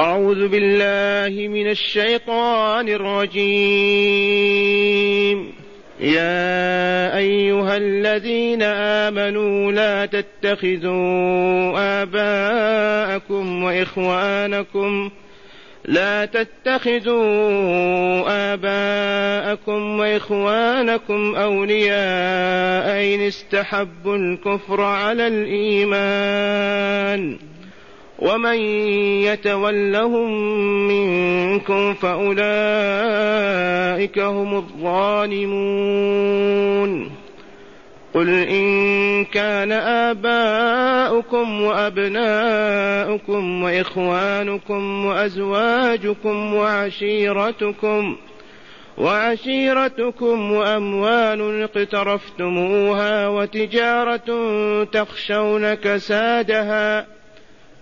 أعوذ 0.00 0.48
بالله 0.48 1.48
من 1.48 1.70
الشيطان 1.70 2.88
الرجيم 2.88 5.52
يا 6.00 7.16
أيها 7.16 7.76
الذين 7.76 8.62
آمنوا 8.62 9.72
لا 9.72 10.06
تتخذوا 10.06 10.92
آباءكم 12.02 13.62
وإخوانكم 13.64 15.10
لا 15.84 16.24
تتخذوا 16.24 17.32
آباءكم 18.54 19.98
وإخوانكم 19.98 21.34
أولياء 21.36 23.14
إن 23.14 23.20
استحبوا 23.20 24.16
الكفر 24.16 24.80
على 24.82 25.26
الإيمان 25.26 27.38
ومن 28.24 28.58
يتولهم 29.22 30.28
منكم 30.88 31.94
فأولئك 31.94 34.18
هم 34.18 34.56
الظالمون 34.56 37.10
قل 38.14 38.28
إن 38.30 39.24
كان 39.24 39.72
آباؤكم 39.72 41.62
وأبناؤكم 41.62 43.62
وإخوانكم 43.64 45.04
وأزواجكم 45.04 46.54
وعشيرتكم 46.54 48.16
وعشيرتكم 48.98 50.52
وأموال 50.52 51.62
اقترفتموها 51.62 53.28
وتجارة 53.28 54.26
تخشون 54.92 55.74
كسادها 55.74 57.00
ۖ 57.00 57.04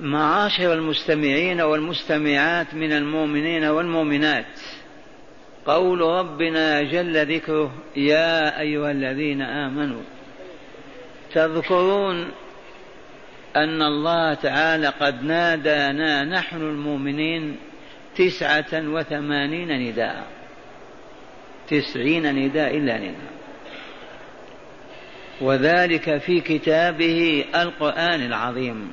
معاشر 0.00 0.72
المستمعين 0.72 1.60
والمستمعات 1.60 2.74
من 2.74 2.92
المؤمنين 2.92 3.64
والمؤمنات 3.64 4.46
قول 5.66 6.00
ربنا 6.00 6.82
جل 6.82 7.34
ذكره 7.36 7.72
يا 7.96 8.60
ايها 8.60 8.90
الذين 8.90 9.42
امنوا 9.42 10.00
تذكرون 11.34 12.30
ان 13.56 13.82
الله 13.82 14.34
تعالى 14.34 14.86
قد 14.88 15.22
نادانا 15.22 16.24
نحن 16.24 16.56
المؤمنين 16.56 17.56
تسعه 18.16 18.66
وثمانين 18.72 19.88
نداء 19.88 20.24
تسعين 21.70 22.34
نداء 22.34 22.76
الا 22.76 22.98
نداء 22.98 23.28
وذلك 25.40 26.18
في 26.18 26.40
كتابه 26.40 27.44
القران 27.54 28.22
العظيم 28.22 28.90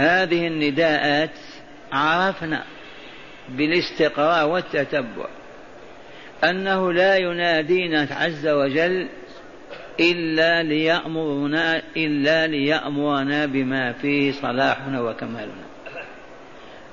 هذه 0.00 0.46
النداءات 0.46 1.30
عرفنا 1.92 2.64
بالاستقراء 3.48 4.48
والتتبع 4.48 5.26
أنه 6.44 6.92
لا 6.92 7.16
ينادينا 7.16 8.08
عز 8.10 8.48
وجل 8.48 9.08
إلا 10.00 10.62
ليأمرنا 10.62 11.82
إلا 11.96 12.46
ليأمرنا 12.46 13.46
بما 13.46 13.92
فيه 13.92 14.32
صلاحنا 14.32 15.00
وكمالنا 15.00 15.70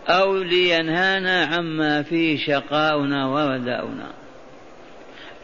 أو 0.07 0.37
لينهانا 0.43 1.45
عما 1.45 2.01
فيه 2.03 2.37
شقاؤنا 2.47 3.25
ورداؤنا 3.27 4.07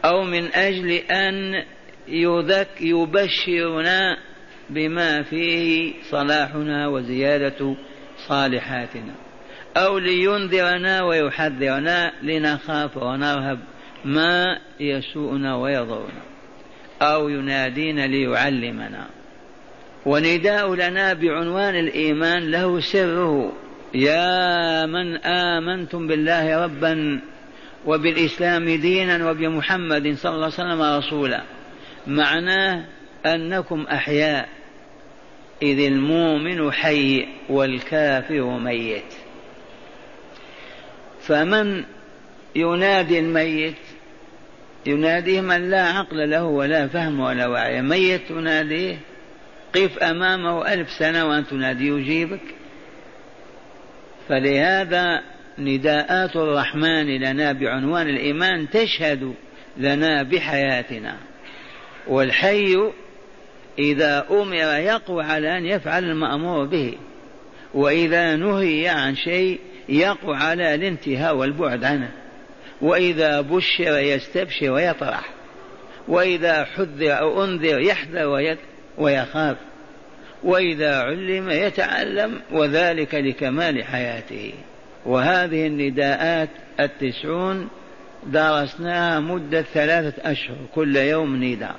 أو 0.04 0.22
من 0.24 0.54
أجل 0.54 0.90
أن 0.92 1.62
يبشرنا 2.80 4.16
بما 4.70 5.22
فيه 5.22 5.92
صلاحنا 6.10 6.88
وزيادة 6.88 7.74
صالحاتنا 8.28 9.12
أو 9.76 9.98
لينذرنا 9.98 11.02
ويحذرنا 11.02 12.12
لنخاف 12.22 12.96
ونرهب 12.96 13.58
ما 14.04 14.58
يسوءنا 14.80 15.56
ويضرنا 15.56 16.22
أو 17.02 17.28
ينادينا 17.28 18.06
ليعلمنا 18.06 19.06
ونداء 20.06 20.74
لنا 20.74 21.12
بعنوان 21.12 21.74
الإيمان 21.74 22.50
له 22.50 22.80
سره 22.80 23.52
يا 23.94 24.86
من 24.86 25.16
آمنتم 25.16 26.06
بالله 26.06 26.64
ربا 26.64 27.20
وبالإسلام 27.86 28.64
دينا 28.64 29.30
وبمحمد 29.30 30.14
صلى 30.16 30.32
الله 30.34 30.44
عليه 30.44 30.54
وسلم 30.54 30.82
رسولا 30.82 31.40
معناه 32.06 32.84
أنكم 33.26 33.82
أحياء 33.92 34.48
إذ 35.62 35.78
المؤمن 35.78 36.72
حي 36.72 37.26
والكافر 37.48 38.58
ميت 38.58 39.02
فمن 41.22 41.84
ينادي 42.56 43.18
الميت 43.18 43.74
يناديه 44.86 45.40
من 45.40 45.70
لا 45.70 45.82
عقل 45.82 46.30
له 46.30 46.44
ولا 46.44 46.86
فهم 46.86 47.20
ولا 47.20 47.46
وعي 47.46 47.82
ميت 47.82 48.20
تناديه 48.28 48.96
قف 49.74 49.98
أمامه 49.98 50.72
ألف 50.72 50.90
سنة 50.90 51.26
وأن 51.28 51.46
تنادي 51.46 51.86
يجيبك 51.88 52.40
فلهذا 54.28 55.22
نداءات 55.58 56.36
الرحمن 56.36 57.06
لنا 57.18 57.52
بعنوان 57.52 58.08
الإيمان 58.08 58.70
تشهد 58.70 59.34
لنا 59.78 60.22
بحياتنا 60.22 61.16
والحي 62.06 62.76
إذا 63.78 64.26
أمر 64.30 64.54
يقوى 64.78 65.24
على 65.24 65.58
أن 65.58 65.66
يفعل 65.66 66.04
المأمور 66.04 66.64
به 66.64 66.94
وإذا 67.74 68.36
نهي 68.36 68.88
عن 68.88 69.16
شيء 69.16 69.58
يقوى 69.88 70.36
على 70.36 70.74
الانتهاء 70.74 71.36
والبعد 71.36 71.84
عنه 71.84 72.10
وإذا 72.80 73.40
بشر 73.40 73.98
يستبشر 73.98 74.70
ويطرح 74.70 75.28
وإذا 76.08 76.64
حذر 76.64 77.18
أو 77.20 77.44
أنذر 77.44 77.80
يحذر 77.80 78.56
ويخاف 78.98 79.56
وإذا 80.42 81.00
علم 81.00 81.50
يتعلم 81.50 82.40
وذلك 82.52 83.14
لكمال 83.14 83.84
حياته 83.84 84.52
وهذه 85.06 85.66
النداءات 85.66 86.48
التسعون 86.80 87.68
درسناها 88.26 89.20
مدة 89.20 89.62
ثلاثة 89.62 90.30
أشهر 90.32 90.56
كل 90.74 90.96
يوم 90.96 91.44
نداء 91.44 91.74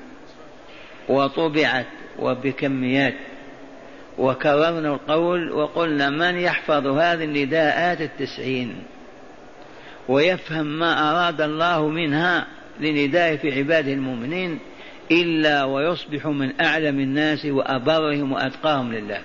وطبعت 1.10 1.86
وبكميات 2.20 3.14
وكررنا 4.18 4.94
القول 4.94 5.52
وقلنا 5.52 6.10
من 6.10 6.36
يحفظ 6.40 6.88
هذه 6.88 7.24
النداءات 7.24 8.02
التسعين 8.02 8.76
ويفهم 10.08 10.66
ما 10.80 11.12
أراد 11.12 11.42
الله 11.42 11.88
منها 11.88 12.48
لنداء 12.80 13.36
في 13.36 13.58
عباده 13.58 13.94
المؤمنين 13.94 14.60
إلا 15.12 15.64
ويصبح 15.64 16.28
من 16.28 16.62
أعلم 16.62 17.00
الناس 17.00 17.46
وأبرهم 17.46 18.32
وأتقاهم 18.32 18.94
لله 18.94 19.22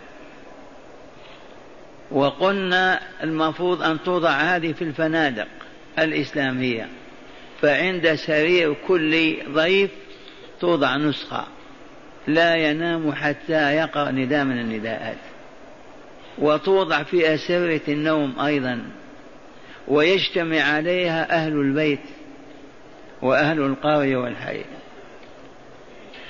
وقلنا 2.11 3.01
المفروض 3.23 3.83
أن 3.83 4.03
توضع 4.05 4.31
هذه 4.31 4.73
في 4.73 4.83
الفنادق 4.85 5.49
الإسلامية 5.99 6.89
فعند 7.63 8.15
سرير 8.15 8.75
كل 8.89 9.37
ضيف 9.55 9.91
توضع 10.61 10.97
نسخة 10.97 11.45
لا 12.27 12.57
ينام 12.57 13.13
حتى 13.13 13.73
يقرأ 13.77 14.11
نداء 14.11 14.45
من 14.45 14.59
النداءات 14.61 15.17
وتوضع 16.39 17.03
في 17.03 17.35
أسرة 17.35 17.81
النوم 17.89 18.41
أيضا 18.41 18.83
ويجتمع 19.89 20.61
عليها 20.63 21.31
أهل 21.37 21.53
البيت 21.53 22.01
وأهل 23.23 23.59
القرية 23.61 24.17
والحي 24.17 24.61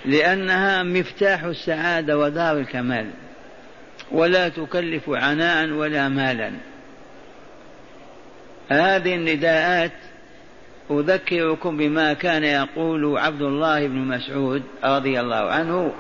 لأنها 0.05 0.83
مفتاح 0.83 1.45
السعادة 1.45 2.19
ودار 2.19 2.59
الكمال 2.59 3.07
ولا 4.11 4.49
تكلف 4.49 5.03
عناء 5.09 5.69
ولا 5.69 6.09
مالا 6.09 6.53
هذه 8.69 9.15
النداءات 9.15 9.93
أذكركم 10.91 11.77
بما 11.77 12.13
كان 12.13 12.45
يقول 12.45 13.19
عبد 13.19 13.43
الله 13.43 13.87
بن 13.87 13.97
مسعود 13.99 14.63
رضي 14.85 15.21
الله 15.21 15.37
عنه 15.37 15.93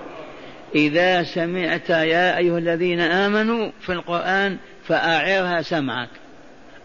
إذا 0.74 1.22
سمعت 1.22 1.90
يا 1.90 2.38
أيها 2.38 2.58
الذين 2.58 3.00
آمنوا 3.00 3.70
في 3.80 3.92
القرآن 3.92 4.56
فأعرها 4.84 5.62
سمعك 5.62 6.08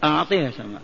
أعطيها 0.03 0.51
سمعك 0.51 0.81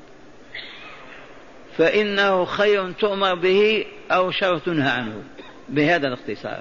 فإنه 1.78 2.46
خير 2.46 2.92
تؤمر 2.92 3.36
به 3.36 3.86
أو 4.12 4.32
شر 4.32 4.58
تنهى 4.58 4.90
عنه 4.90 5.24
بهذا 5.70 6.08
الاختصار 6.08 6.60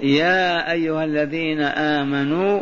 يا 0.00 0.72
أيها 0.72 1.04
الذين 1.04 1.60
آمنوا 1.62 2.60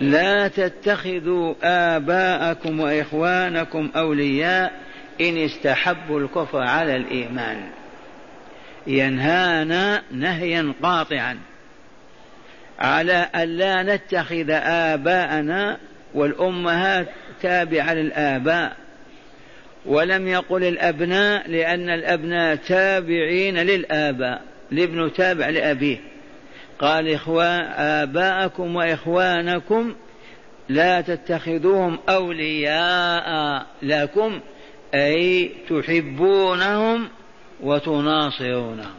لا 0.00 0.48
تتخذوا 0.48 1.54
آباءكم 1.96 2.80
وإخوانكم 2.80 3.90
أولياء 3.96 4.72
إن 5.20 5.36
استحبوا 5.38 6.20
الكفر 6.20 6.58
على 6.62 6.96
الإيمان 6.96 7.60
ينهانا 8.86 10.02
نهيا 10.12 10.72
قاطعا 10.82 11.38
على 12.78 13.28
ألا 13.36 13.82
نتخذ 13.82 14.50
آباءنا 14.50 15.78
والأمهات 16.14 17.08
تابعة 17.42 17.94
للآباء 17.94 18.76
ولم 19.86 20.28
يقل 20.28 20.64
الأبناء 20.64 21.48
لأن 21.50 21.90
الأبناء 21.90 22.56
تابعين 22.56 23.58
للآباء 23.58 24.42
الابن 24.72 25.12
تابع 25.12 25.48
لأبيه 25.48 25.98
قال 26.80 27.08
إخوان 27.14 27.60
آباءكم 27.76 28.76
وإخوانكم 28.76 29.94
لا 30.68 31.00
تتخذوهم 31.00 31.98
أولياء 32.08 33.66
لكم 33.82 34.40
أي 34.94 35.50
تحبونهم 35.70 37.08
وتناصرونهم 37.60 38.94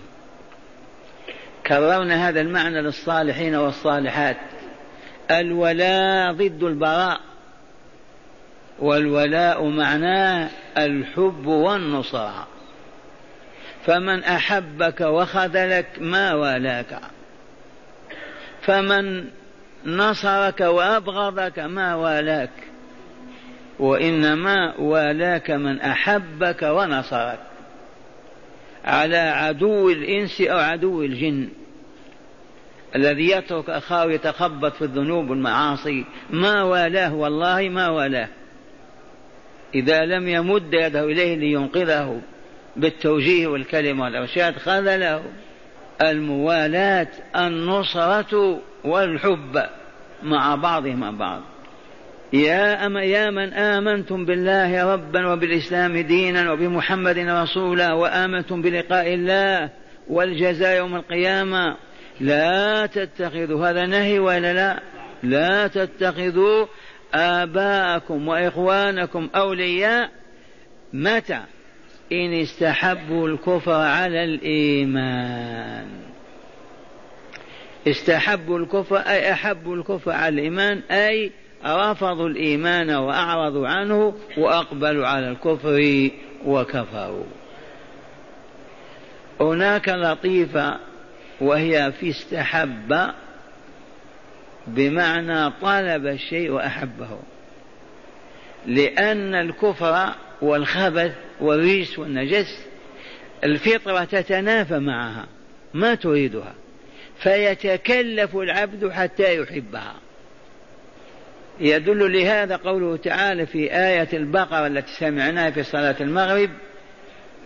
كررنا 1.68 2.30
هذا 2.30 2.42
المعنى 2.42 2.82
للصالحين 2.82 3.56
والصالحات 3.56 4.38
الولاء 5.32 6.34
ضد 6.34 6.64
البراء 6.64 7.20
والولاء 8.80 9.66
معناه 9.68 10.50
الحب 10.78 11.46
والنصرة 11.46 12.48
فمن 13.86 14.24
أحبك 14.24 15.02
وخذلك 15.02 15.88
ما 16.00 16.34
والاك 16.34 17.00
فمن 18.62 19.26
نصرك 19.86 20.62
وأبغضك 20.62 21.60
ما 21.60 21.96
والاك 21.96 22.50
وإنما 23.80 24.74
والاك 24.78 25.52
من 25.52 25.80
أحبك 25.82 26.62
ونصرك 26.64 27.40
على 28.86 29.18
عدو 29.18 29.90
الإنس 29.90 30.42
أو 30.42 30.58
عدو 30.58 31.02
الجن 31.04 31.48
الذي 32.96 33.32
يترك 33.32 33.70
أخاه 33.70 34.06
يتخبط 34.12 34.74
في 34.76 34.82
الذنوب 34.82 35.30
والمعاصي 35.30 36.06
ما 36.30 36.64
والاه 36.64 37.14
والله 37.14 37.70
ما 37.70 37.90
والاه 37.90 38.28
إذا 39.76 40.06
لم 40.06 40.28
يمد 40.30 40.74
يده 40.74 41.04
إليه 41.04 41.36
لينقذه 41.36 42.22
بالتوجيه 42.76 43.48
والكلمة 43.48 44.04
والإرشاد 44.04 44.58
خذله 44.58 45.22
الموالاة 46.10 47.08
النصرة 47.36 48.60
والحب 48.86 49.64
مع 50.24 50.56
بعضهم 50.56 51.18
بعض 51.18 51.42
يا 52.34 52.86
أم 52.86 52.98
يا 52.98 53.30
من 53.30 53.54
آمنتم 53.54 54.26
بالله 54.26 54.94
ربا 54.94 55.32
وبالإسلام 55.34 55.98
دينا 56.00 56.52
وبمحمد 56.52 57.18
رسولا 57.18 57.94
وآمنتم 57.94 58.62
بلقاء 58.62 59.14
الله 59.14 59.70
والجزاء 60.10 60.78
يوم 60.78 60.96
القيامة 60.96 61.76
لا 62.22 62.86
تتخذوا 62.86 63.68
هذا 63.70 63.86
نهي 63.86 64.20
ولا 64.20 64.54
لا 64.54 64.80
لا 65.24 65.68
تتخذوا 65.68 66.66
آباءكم 67.16 68.28
وإخوانكم 68.28 69.30
أولياء 69.36 70.10
متى 70.94 71.40
إن 72.14 72.34
استحبوا 72.34 73.28
الكفر 73.28 73.72
على 73.74 74.24
الإيمان 74.24 75.88
استحبوا 77.88 78.60
الكفر 78.60 78.98
أي 78.98 79.34
أحبوا 79.34 79.76
الكفر 79.76 80.12
على 80.12 80.34
الإيمان 80.36 80.80
أي 80.92 81.32
رفضوا 81.66 82.28
الإيمان 82.30 82.90
وأعرضوا 82.92 83.68
عنه 83.68 84.14
وأقبلوا 84.38 85.08
على 85.08 85.30
الكفر 85.30 86.10
وكفروا 86.46 87.24
هناك 89.42 89.90
لطيفة 89.90 90.80
وهي 91.42 91.92
في 92.00 92.10
استحب 92.10 92.96
بمعنى 94.68 95.52
طلب 95.62 96.08
الشيء 96.08 96.52
وأحبه 96.52 97.10
لأن 98.66 99.36
الكفر 99.36 100.10
والخبث 100.42 101.14
والريس 101.42 102.00
والنجس 102.00 102.60
الفطرة 103.44 104.04
تتنافى 104.04 104.80
معها 104.80 105.28
ما 105.74 105.96
تريدها 105.96 106.54
فيتكلف 107.20 108.36
العبد 108.36 108.90
حتى 108.90 109.38
يحبها 109.38 109.96
يدل 111.60 112.14
لهذا 112.14 112.56
قوله 112.56 112.98
تعالى 112.98 113.46
في 113.46 113.74
آية 113.76 114.08
البقرة 114.14 114.68
التي 114.68 114.92
سمعناها 114.92 115.52
في 115.52 115.64
صلاة 115.64 115.96
المغرب 116.02 116.50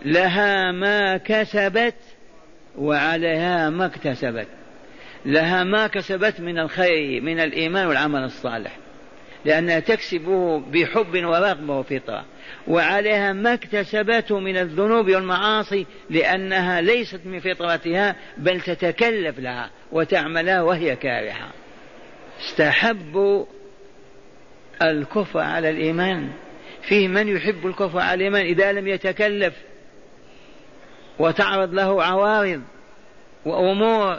لها 0.05 0.71
ما 0.71 1.17
كسبت 1.17 1.95
وعليها 2.77 3.69
ما 3.69 3.85
اكتسبت 3.85 4.47
لها 5.25 5.63
ما 5.63 5.87
كسبت 5.87 6.39
من 6.41 6.59
الخير 6.59 7.21
من 7.21 7.39
الإيمان 7.39 7.87
والعمل 7.87 8.23
الصالح 8.23 8.77
لأنها 9.45 9.79
تكسبه 9.79 10.59
بحب 10.59 11.13
ورغبة 11.25 11.73
وفطرة 11.73 12.25
وعليها 12.67 13.33
ما 13.33 13.53
اكتسبته 13.53 14.39
من 14.39 14.57
الذنوب 14.57 15.11
والمعاصي 15.11 15.85
لأنها 16.09 16.81
ليست 16.81 17.19
من 17.25 17.39
فطرتها 17.39 18.15
بل 18.37 18.61
تتكلف 18.61 19.39
لها 19.39 19.69
وتعملها 19.91 20.61
وهي 20.61 20.95
كارهة 20.95 21.49
استحبوا 22.39 23.45
الكفر 24.81 25.39
على 25.39 25.69
الإيمان 25.69 26.29
فيه 26.81 27.07
من 27.07 27.27
يحب 27.27 27.67
الكفر 27.67 27.99
على 27.99 28.13
الإيمان 28.13 28.45
إذا 28.45 28.71
لم 28.71 28.87
يتكلف 28.87 29.53
وتعرض 31.19 31.73
له 31.73 32.03
عوارض 32.03 32.61
وأمور 33.45 34.17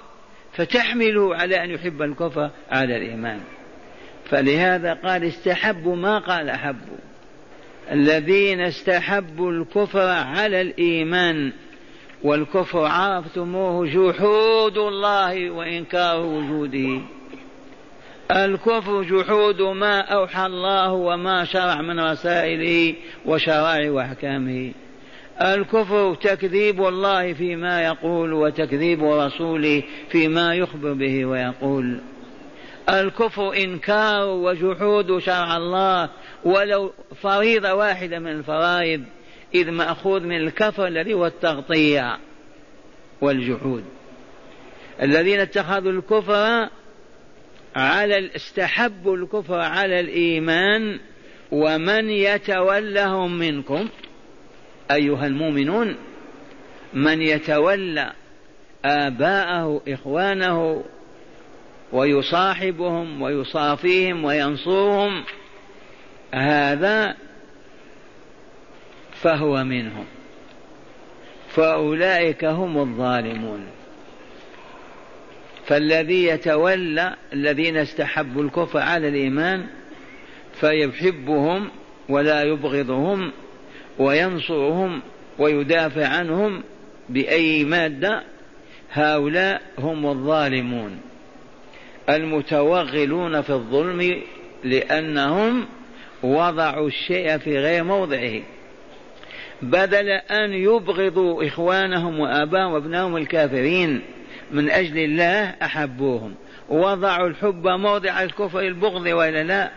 فتحمله 0.52 1.36
على 1.36 1.64
أن 1.64 1.70
يحب 1.70 2.02
الكفر 2.02 2.50
على 2.70 2.96
الإيمان 2.96 3.40
فلهذا 4.30 4.94
قال 4.94 5.24
استحبوا 5.24 5.96
ما 5.96 6.18
قال 6.18 6.48
أحبوا 6.48 6.96
الذين 7.92 8.60
استحبوا 8.60 9.52
الكفر 9.52 10.06
على 10.08 10.60
الإيمان 10.60 11.52
والكفر 12.22 12.78
عرفتموه 12.86 13.86
جحود 13.86 14.78
الله 14.78 15.50
وإنكار 15.50 16.22
وجوده 16.26 17.00
الكفر 18.30 19.02
جحود 19.02 19.62
ما 19.62 20.00
أوحى 20.00 20.46
الله 20.46 20.92
وما 20.92 21.44
شرع 21.44 21.82
من 21.82 22.00
رسائله 22.00 22.94
وشرائع 23.26 23.90
وأحكامه 23.90 24.72
الكفر 25.42 26.14
تكذيب 26.14 26.86
الله 26.86 27.32
فيما 27.32 27.82
يقول 27.82 28.32
وتكذيب 28.32 29.04
رسوله 29.04 29.82
فيما 30.10 30.54
يخبر 30.54 30.92
به 30.92 31.24
ويقول 31.24 31.98
الكفر 32.88 33.52
إنكار 33.56 34.28
وجحود 34.28 35.18
شرع 35.18 35.56
الله 35.56 36.10
ولو 36.44 36.92
فريضة 37.22 37.72
واحدة 37.74 38.18
من 38.18 38.30
الفرائض 38.32 39.02
إذ 39.54 39.70
مأخوذ 39.70 40.20
من 40.22 40.36
الكفر 40.36 40.86
الذي 40.86 41.14
هو 41.14 41.26
التغطية 41.26 42.18
والجحود 43.20 43.84
الذين 45.02 45.40
اتخذوا 45.40 45.92
الكفر 45.92 46.68
على 47.76 48.34
استحبوا 48.36 49.16
الكفر 49.16 49.60
على 49.60 50.00
الإيمان 50.00 51.00
ومن 51.52 52.10
يتولهم 52.10 53.38
منكم 53.38 53.88
أيها 54.90 55.26
المؤمنون 55.26 55.96
من 56.94 57.22
يتولى 57.22 58.12
آباءه 58.84 59.80
إخوانه 59.88 60.84
ويصاحبهم 61.92 63.22
ويصافيهم 63.22 64.24
وينصرهم 64.24 65.24
هذا 66.34 67.16
فهو 69.22 69.64
منهم 69.64 70.04
فأولئك 71.48 72.44
هم 72.44 72.78
الظالمون 72.78 73.66
فالذي 75.66 76.24
يتولى 76.24 77.16
الذين 77.32 77.76
استحبوا 77.76 78.42
الكفر 78.42 78.78
على 78.78 79.08
الإيمان 79.08 79.66
فيحبهم 80.54 81.70
ولا 82.08 82.42
يبغضهم 82.42 83.32
وينصرهم 83.98 85.02
ويدافع 85.38 86.08
عنهم 86.08 86.62
بأي 87.08 87.64
مادة 87.64 88.22
هؤلاء 88.92 89.62
هم 89.78 90.06
الظالمون 90.06 91.00
المتوغلون 92.08 93.42
في 93.42 93.50
الظلم 93.50 94.22
لأنهم 94.64 95.66
وضعوا 96.22 96.86
الشيء 96.86 97.38
في 97.38 97.58
غير 97.58 97.84
موضعه 97.84 98.32
بدل 99.62 100.08
أن 100.10 100.52
يبغضوا 100.52 101.46
إخوانهم 101.46 102.20
وأباهم 102.20 102.72
وابنهم 102.72 103.16
الكافرين 103.16 104.00
من 104.50 104.70
أجل 104.70 104.98
الله 104.98 105.54
أحبوهم 105.62 106.34
وضعوا 106.68 107.28
الحب 107.28 107.66
موضع 107.66 108.22
الكفر 108.22 108.60
البغض 108.60 109.06
وإلا 109.06 109.42
لا 109.44 109.70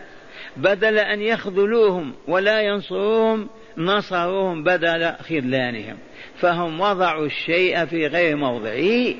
بدل 0.56 0.98
أن 0.98 1.20
يخذلوهم 1.20 2.12
ولا 2.28 2.60
ينصروهم 2.60 3.48
نصروهم 3.78 4.64
بدل 4.64 5.12
خذلانهم 5.28 5.96
فهم 6.40 6.80
وضعوا 6.80 7.26
الشيء 7.26 7.84
في 7.86 8.06
غير 8.06 8.36
موضعه 8.36 9.14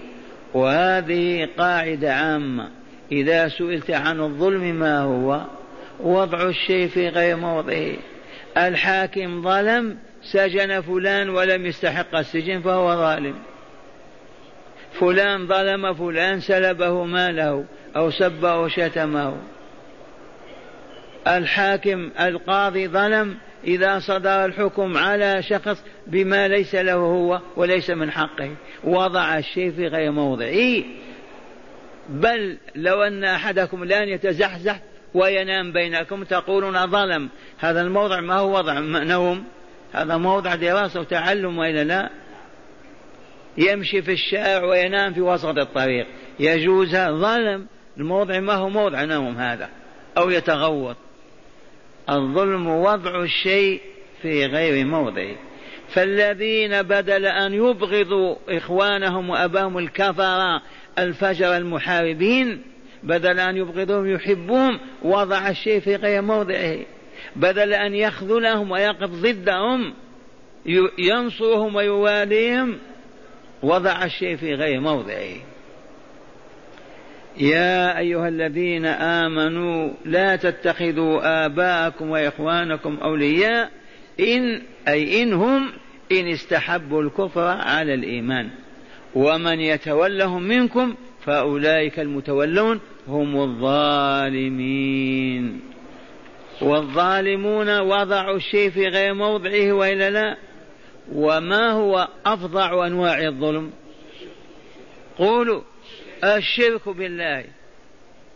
وهذه 0.54 1.48
قاعدة 1.58 2.12
عامة 2.14 2.70
إذا 3.12 3.48
سئلت 3.48 3.90
عن 3.90 4.20
الظلم 4.20 4.60
ما 4.80 5.00
هو 5.00 5.40
وضع 6.00 6.48
الشيء 6.48 6.88
في 6.88 7.08
غير 7.08 7.36
موضعه 7.36 7.92
الحاكم 8.56 9.42
ظلم 9.42 9.96
سجن 10.32 10.80
فلان 10.80 11.30
ولم 11.30 11.66
يستحق 11.66 12.14
السجن 12.16 12.60
فهو 12.60 12.96
ظالم 12.96 13.34
فلان 15.00 15.46
ظلم 15.46 15.94
فلان 15.94 16.40
سلبه 16.40 17.04
ماله 17.04 17.64
أو 17.96 18.10
سبه 18.10 18.50
أو 18.52 18.68
شتمه 18.68 19.36
الحاكم 21.26 22.10
القاضي 22.20 22.88
ظلم 22.88 23.34
إذا 23.64 23.98
صدر 23.98 24.44
الحكم 24.44 24.96
على 24.98 25.42
شخص 25.42 25.84
بما 26.06 26.48
ليس 26.48 26.74
له 26.74 26.94
هو 26.94 27.40
وليس 27.56 27.90
من 27.90 28.10
حقه 28.10 28.50
وضع 28.84 29.38
الشيء 29.38 29.70
في 29.72 29.86
غير 29.86 30.10
موضعه 30.12 30.74
بل 32.08 32.56
لو 32.74 33.02
أن 33.02 33.24
أحدكم 33.24 33.84
لن 33.84 34.08
يتزحزح 34.08 34.80
وينام 35.14 35.72
بينكم 35.72 36.22
تقولون 36.24 36.86
ظلم 36.86 37.28
هذا 37.58 37.82
الموضع 37.82 38.20
ما 38.20 38.34
هو 38.34 38.56
وضع 38.58 38.78
نوم 39.02 39.44
هذا 39.92 40.16
موضع 40.16 40.54
دراسة 40.54 41.00
وتعلم 41.00 41.58
وإلا 41.58 41.84
لا 41.84 42.10
يمشي 43.58 44.02
في 44.02 44.12
الشارع 44.12 44.66
وينام 44.68 45.12
في 45.14 45.20
وسط 45.20 45.58
الطريق 45.58 46.06
يجوز 46.40 46.96
ظلم 46.96 47.66
الموضع 47.96 48.40
ما 48.40 48.54
هو 48.54 48.68
موضع 48.68 49.04
نوم 49.04 49.36
هذا 49.36 49.68
أو 50.18 50.30
يتغوط 50.30 50.96
الظلم 52.10 52.66
وضع 52.66 53.22
الشيء 53.22 53.80
في 54.22 54.46
غير 54.46 54.86
موضعه 54.86 55.36
فالذين 55.94 56.82
بدل 56.82 57.26
أن 57.26 57.54
يبغضوا 57.54 58.36
إخوانهم 58.48 59.30
وأباهم 59.30 59.78
الكفرة 59.78 60.60
الفجر 60.98 61.56
المحاربين 61.56 62.62
بدل 63.02 63.40
أن 63.40 63.56
يبغضهم 63.56 64.10
يحبهم 64.12 64.80
وضع 65.02 65.48
الشيء 65.48 65.80
في 65.80 65.96
غير 65.96 66.22
موضعه 66.22 66.76
بدل 67.36 67.74
أن 67.74 67.94
يخذلهم 67.94 68.70
ويقف 68.70 69.08
ضدهم 69.10 69.94
ينصرهم 70.98 71.74
ويواليهم 71.74 72.78
وضع 73.62 74.04
الشيء 74.04 74.36
في 74.36 74.54
غير 74.54 74.80
موضعه 74.80 75.36
يا 77.36 77.98
أيها 77.98 78.28
الذين 78.28 78.86
آمنوا 78.86 79.92
لا 80.04 80.36
تتخذوا 80.36 81.46
آباءكم 81.46 82.10
وإخوانكم 82.10 82.96
أولياء 83.02 83.70
إن 84.20 84.62
أي 84.88 85.22
إنهم 85.22 85.72
إن 86.12 86.28
استحبوا 86.28 87.02
الكفر 87.02 87.46
على 87.48 87.94
الإيمان 87.94 88.48
ومن 89.14 89.60
يتولهم 89.60 90.42
منكم 90.42 90.94
فأولئك 91.24 92.00
المتولون 92.00 92.80
هم 93.08 93.40
الظالمين 93.40 95.60
والظالمون 96.62 97.80
وضعوا 97.80 98.36
الشيء 98.36 98.70
في 98.70 98.86
غير 98.86 99.14
موضعه 99.14 99.72
وإلا 99.72 100.10
لا 100.10 100.36
وما 101.12 101.70
هو 101.72 102.08
أفظع 102.26 102.86
أنواع 102.86 103.22
الظلم 103.26 103.70
قولوا 105.18 105.62
الشرك 106.24 106.88
بالله 106.88 107.44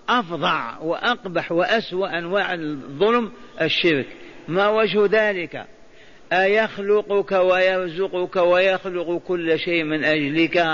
أفظع 0.08 0.78
وأقبح 0.78 1.52
وأسوأ 1.52 2.18
أنواع 2.18 2.54
الظلم 2.54 3.30
الشرك 3.60 4.06
ما 4.48 4.68
وجه 4.68 5.06
ذلك 5.10 5.66
أيخلقك 6.32 7.32
ويرزقك 7.32 8.36
ويخلق 8.36 9.20
كل 9.28 9.58
شيء 9.58 9.84
من 9.84 10.04
أجلك 10.04 10.66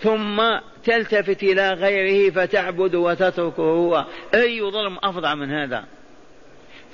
ثم 0.00 0.42
تلتفت 0.84 1.42
إلى 1.42 1.70
غيره 1.72 2.32
فتعبد 2.32 2.94
وتتركه 2.94 3.62
هو 3.62 4.04
أي 4.34 4.62
ظلم 4.70 4.98
أفظع 5.02 5.34
من 5.34 5.50
هذا 5.50 5.84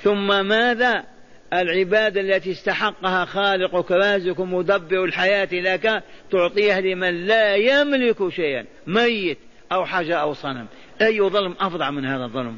ثم 0.02 0.47
ماذا 0.49 1.04
العبادة 1.52 2.21
التي 2.21 2.50
استحقها 2.52 3.25
خالقك 3.25 3.90
رازق 3.90 4.40
مدبر 4.40 5.04
الحياة 5.04 5.49
لك 5.52 6.02
تعطيها 6.31 6.81
لمن 6.81 7.26
لا 7.26 7.54
يملك 7.54 8.28
شيئا 8.28 8.64
ميت 8.87 9.38
أو 9.73 9.85
حاجة 9.85 10.16
أو 10.16 10.35
صنم 10.35 10.66
أي 11.02 11.23
ظلم 11.23 11.54
أفظع 11.61 11.90
من 11.90 12.04
هذا 12.07 12.25
الظلم 12.25 12.57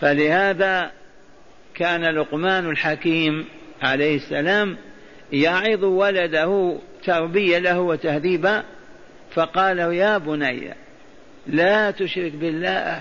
فلهذا 0.00 0.90
كان 1.82 2.04
لقمان 2.04 2.70
الحكيم 2.70 3.46
عليه 3.82 4.16
السلام 4.16 4.76
يعظ 5.32 5.84
ولده 5.84 6.78
تربيه 7.06 7.58
له 7.58 7.80
وتهذيبا 7.80 8.62
فقال 9.34 9.78
يا 9.78 10.18
بني 10.18 10.74
لا 11.46 11.90
تشرك 11.90 12.32
بالله 12.32 13.00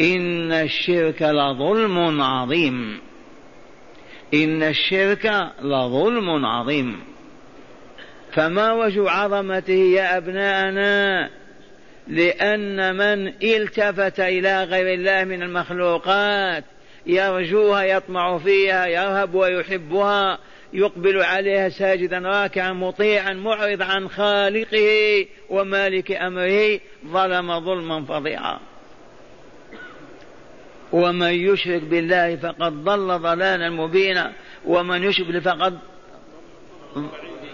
ان 0.00 0.52
الشرك 0.52 1.22
لظلم 1.22 2.22
عظيم 2.22 2.98
ان 4.34 4.62
الشرك 4.62 5.32
لظلم 5.62 6.46
عظيم 6.46 6.96
فما 8.32 8.72
وجه 8.72 9.10
عظمته 9.10 9.72
يا 9.94 10.16
ابناءنا 10.16 11.28
لان 12.08 12.94
من 12.96 13.32
التفت 13.42 14.20
الى 14.20 14.64
غير 14.64 14.94
الله 14.94 15.24
من 15.24 15.42
المخلوقات 15.42 16.64
يرجوها 17.06 17.82
يطمع 17.82 18.38
فيها 18.38 18.86
يرهب 18.86 19.34
ويحبها 19.34 20.38
يقبل 20.72 21.22
عليها 21.22 21.68
ساجدا 21.68 22.18
راكعا 22.18 22.72
مطيعا 22.72 23.32
معرض 23.32 23.82
عن 23.82 24.08
خالقه 24.08 25.26
ومالك 25.50 26.12
امره 26.12 26.80
ظلم 27.06 27.60
ظلما 27.60 28.04
فظيعا 28.04 28.58
ومن 30.92 31.32
يشرك 31.34 31.82
بالله 31.82 32.36
فقد 32.36 32.84
ضل 32.84 33.18
ضلالا 33.18 33.70
مبينا 33.70 34.32
ومن 34.66 35.02
يشرك 35.02 35.38
فقد 35.42 35.78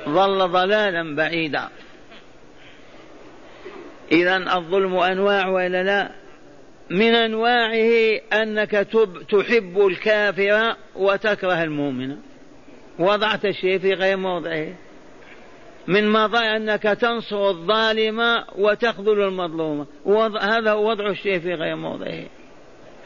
ضل 0.09 0.49
ضلالا 0.49 1.15
بعيدا 1.17 1.69
اذا 4.13 4.37
الظلم 4.37 4.97
انواع 4.97 5.49
والا 5.49 5.83
لا 5.83 6.11
من 6.91 7.15
انواعه 7.15 8.21
انك 8.33 8.71
تحب 9.31 9.87
الكافر 9.87 10.77
وتكره 10.97 11.63
المؤمن 11.65 12.17
وضعت 12.99 13.45
الشيء 13.45 13.79
في 13.79 13.95
غير 13.95 14.17
موضعه 14.17 14.67
من 15.87 16.13
مضى 16.13 16.39
انك 16.39 16.83
تنصر 16.83 17.49
الظالم 17.49 18.45
وتخذل 18.59 19.21
المظلوم 19.21 19.87
هذا 20.41 20.73
وضع 20.75 21.07
الشيء 21.11 21.39
في 21.39 21.55
غير 21.55 21.77
موضعه 21.77 22.25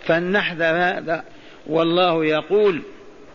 فلنحذر 0.05 0.65
هذا 0.77 1.25
والله 1.67 2.25
يقول 2.25 2.83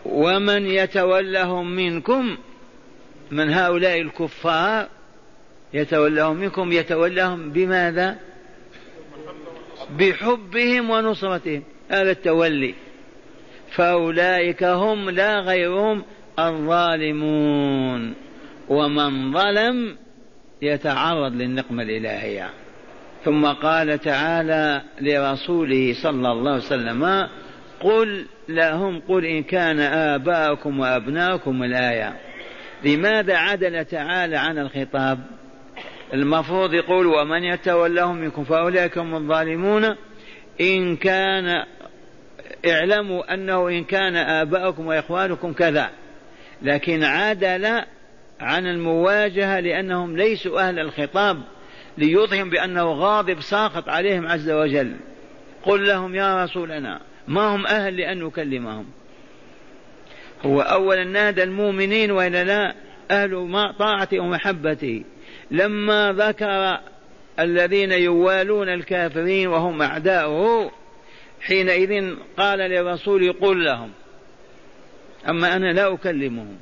ومن 0.04 0.66
يتولهم 0.66 1.70
منكم 1.76 2.36
من 3.30 3.50
هؤلاء 3.52 4.00
الكفار 4.00 4.88
يتولهم 5.74 6.36
منكم 6.36 6.72
يتولهم 6.72 7.50
بماذا 7.50 8.16
بحبهم 9.98 10.90
ونصرتهم 10.90 11.62
هذا 11.90 12.10
التولي 12.10 12.74
فأولئك 13.74 14.64
هم 14.64 15.10
لا 15.10 15.40
غيرهم 15.40 16.02
الظالمون 16.38 18.14
ومن 18.68 19.32
ظلم 19.32 19.96
يتعرض 20.62 21.32
للنقمة 21.32 21.82
الإلهية 21.82 22.50
ثم 23.24 23.46
قال 23.46 23.98
تعالى 23.98 24.82
لرسوله 25.00 25.94
صلى 26.02 26.32
الله 26.32 26.50
عليه 26.50 26.60
وسلم 26.62 27.28
قل 27.80 28.26
لهم 28.48 29.00
قل 29.08 29.24
إن 29.24 29.42
كان 29.42 29.80
آباؤكم 29.80 30.80
وأبناؤكم 30.80 31.62
الآية 31.62 32.16
لماذا 32.84 33.36
عدل 33.36 33.84
تعالى 33.84 34.36
عن 34.36 34.58
الخطاب 34.58 35.18
المفروض 36.14 36.74
يقول 36.74 37.06
ومن 37.06 37.44
يتولهم 37.44 38.16
منكم 38.16 38.44
فأولئك 38.44 38.98
هم 38.98 39.14
الظالمون 39.14 39.84
إن 40.60 40.96
كان 40.96 41.64
اعلموا 42.66 43.34
أنه 43.34 43.68
إن 43.68 43.84
كان 43.84 44.16
آباؤكم 44.16 44.86
وإخوانكم 44.86 45.52
كذا 45.52 45.90
لكن 46.62 47.04
عدل 47.04 47.82
عن 48.40 48.66
المواجهة 48.66 49.60
لأنهم 49.60 50.16
ليسوا 50.16 50.68
أهل 50.68 50.78
الخطاب 50.78 51.42
ليوضهم 51.98 52.50
بأنه 52.50 52.82
غاضب 52.82 53.40
ساخط 53.40 53.88
عليهم 53.88 54.26
عز 54.26 54.50
وجل 54.50 54.92
قل 55.62 55.86
لهم 55.86 56.14
يا 56.14 56.44
رسولنا 56.44 57.00
ما 57.28 57.54
هم 57.54 57.66
أهل 57.66 57.96
لأن 57.96 58.22
نكلمهم 58.24 58.86
هو 60.46 60.60
أولا 60.60 61.04
نادى 61.04 61.42
المؤمنين 61.42 62.10
وإلا 62.10 62.44
لا 62.44 62.74
أهل 63.10 63.50
طاعته 63.78 64.20
ومحبته 64.20 65.04
لما 65.50 66.12
ذكر 66.12 66.78
الذين 67.40 67.92
يوالون 67.92 68.68
الكافرين 68.68 69.46
وهم 69.48 69.82
أعداؤه 69.82 70.70
حينئذ 71.40 72.14
قال 72.36 72.58
للرسول 72.58 73.32
قل 73.32 73.64
لهم 73.64 73.90
أما 75.28 75.56
أنا 75.56 75.72
لا 75.72 75.94
أكلمهم 75.94 76.56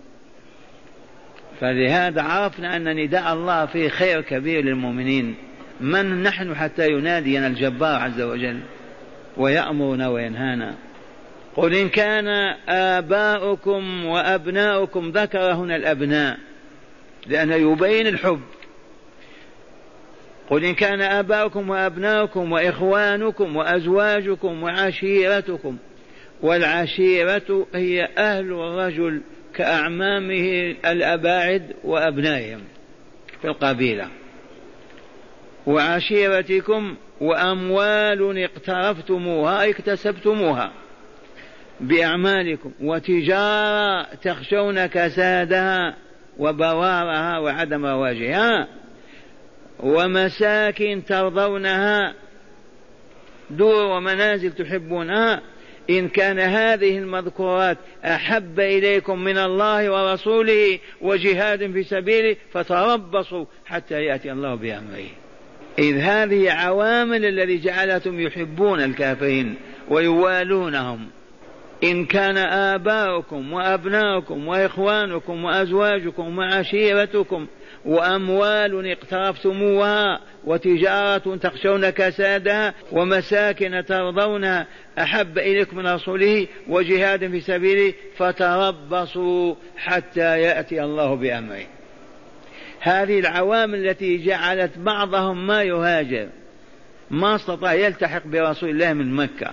فلهذا 1.61 2.23
عرفنا 2.23 2.77
أن 2.77 2.97
نداء 2.97 3.33
الله 3.33 3.67
فيه 3.67 3.89
خير 3.89 4.21
كبير 4.21 4.65
للمؤمنين 4.65 5.35
من 5.81 6.23
نحن 6.23 6.55
حتى 6.57 6.87
ينادينا 6.91 7.47
الجبار 7.47 8.01
عز 8.01 8.21
وجل 8.21 8.61
ويأمرنا 9.37 10.09
وينهانا 10.09 10.75
قل 11.57 11.75
إن 11.75 11.89
كان 11.89 12.29
آباؤكم 12.69 14.05
وأبناؤكم 14.05 15.09
ذكر 15.11 15.53
هنا 15.53 15.77
الأبناء 15.77 16.39
لأنه 17.27 17.55
يبين 17.55 18.07
الحب 18.07 18.41
قل 20.51 20.65
إن 20.65 20.75
كان 20.75 21.01
آباؤكم 21.01 21.71
وأبناؤكم 21.71 22.53
وإخوانكم 22.53 23.57
وأزواجكم 23.57 24.63
وعشيرتكم 24.63 25.77
والعشيرة 26.43 27.67
هي 27.75 28.05
أهل 28.19 28.45
الرجل 28.53 29.21
كأعمامه 29.55 30.75
الأباعد 30.87 31.63
وأبنائهم 31.85 32.61
في 33.43 33.49
القبيلة 33.49 34.09
وعشيرتكم 35.67 36.95
وأموال 37.21 38.39
اقترفتموها 38.39 39.71
اكتسبتموها 39.71 40.73
بأعمالكم 41.81 42.73
وتجارة 42.81 44.03
تخشون 44.15 44.87
كسادها 44.87 45.97
وبوارها 46.39 47.39
وعدم 47.39 47.87
رواجها 47.87 48.69
ومساكن 49.81 51.03
ترضونها 51.07 52.15
دور 53.51 53.85
ومنازل 53.85 54.53
تحبونها 54.53 55.41
إن 55.91 56.09
كان 56.09 56.39
هذه 56.39 56.99
المذكورات 56.99 57.79
أحب 58.05 58.61
إليكم 58.61 59.19
من 59.25 59.39
الله 59.39 59.93
ورسوله 59.93 60.79
وجهاد 61.01 61.73
في 61.73 61.83
سبيله 61.83 62.37
فتربصوا 62.53 63.45
حتى 63.67 64.05
يأتي 64.05 64.33
الله 64.33 64.55
بأمره 64.55 65.11
إذ 65.79 65.97
هذه 65.97 66.51
عوامل 66.53 67.25
الذي 67.25 67.59
جعلتهم 67.61 68.21
يحبون 68.21 68.81
الكافرين 68.81 69.55
ويوالونهم 69.89 71.07
إن 71.85 72.05
كان 72.07 72.37
آباؤكم 72.37 73.53
وأبناؤكم 73.53 74.47
وإخوانكم 74.49 75.45
وأزواجكم 75.45 76.39
وعشيرتكم 76.39 77.47
وأموال 77.85 78.87
اقترفتموها 78.91 80.21
وتجارة 80.45 81.37
تخشون 81.37 81.91
كسادها 81.91 82.75
ومساكن 82.93 83.85
ترضونها 83.89 84.67
أحب 84.99 85.39
إليكم 85.39 85.77
من 85.77 85.87
رسوله 85.87 86.47
وجهاد 86.69 87.31
في 87.31 87.41
سبيله 87.41 87.95
فتربصوا 88.19 89.55
حتى 89.77 90.41
يأتي 90.41 90.83
الله 90.83 91.15
بأمره 91.15 91.67
هذه 92.81 93.19
العوامل 93.19 93.89
التي 93.89 94.25
جعلت 94.25 94.79
بعضهم 94.79 95.47
ما 95.47 95.63
يهاجر 95.63 96.27
ما 97.11 97.35
استطاع 97.35 97.75
يلتحق 97.75 98.27
برسول 98.27 98.69
الله 98.71 98.93
من 98.93 99.13
مكة 99.15 99.51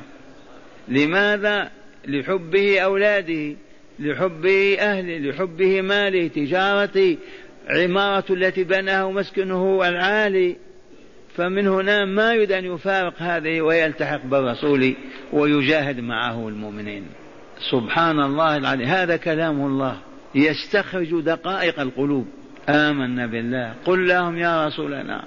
لماذا؟ 0.87 1.69
لحبه 2.07 2.79
أولاده 2.79 3.55
لحبه 3.99 4.77
أهله 4.79 5.17
لحبه 5.29 5.81
ماله 5.81 6.27
تجارته 6.27 7.17
عمارة 7.71 8.23
التي 8.29 8.63
بناها 8.63 9.03
ومسكنه 9.03 9.87
العالي 9.89 10.55
فمن 11.35 11.67
هنا 11.67 12.05
ما 12.05 12.33
يريد 12.33 12.51
أن 12.51 12.65
يفارق 12.65 13.13
هذه 13.17 13.61
ويلتحق 13.61 14.25
بالرسول 14.25 14.93
ويجاهد 15.33 15.99
معه 15.99 16.47
المؤمنين 16.47 17.05
سبحان 17.71 18.19
الله 18.19 18.57
العظيم 18.57 18.87
هذا 18.87 19.17
كلام 19.17 19.65
الله 19.65 19.97
يستخرج 20.35 21.21
دقائق 21.23 21.79
القلوب 21.79 22.27
آمنا 22.69 23.25
بالله 23.27 23.73
قل 23.85 24.07
لهم 24.07 24.37
يا 24.37 24.67
رسولنا 24.67 25.23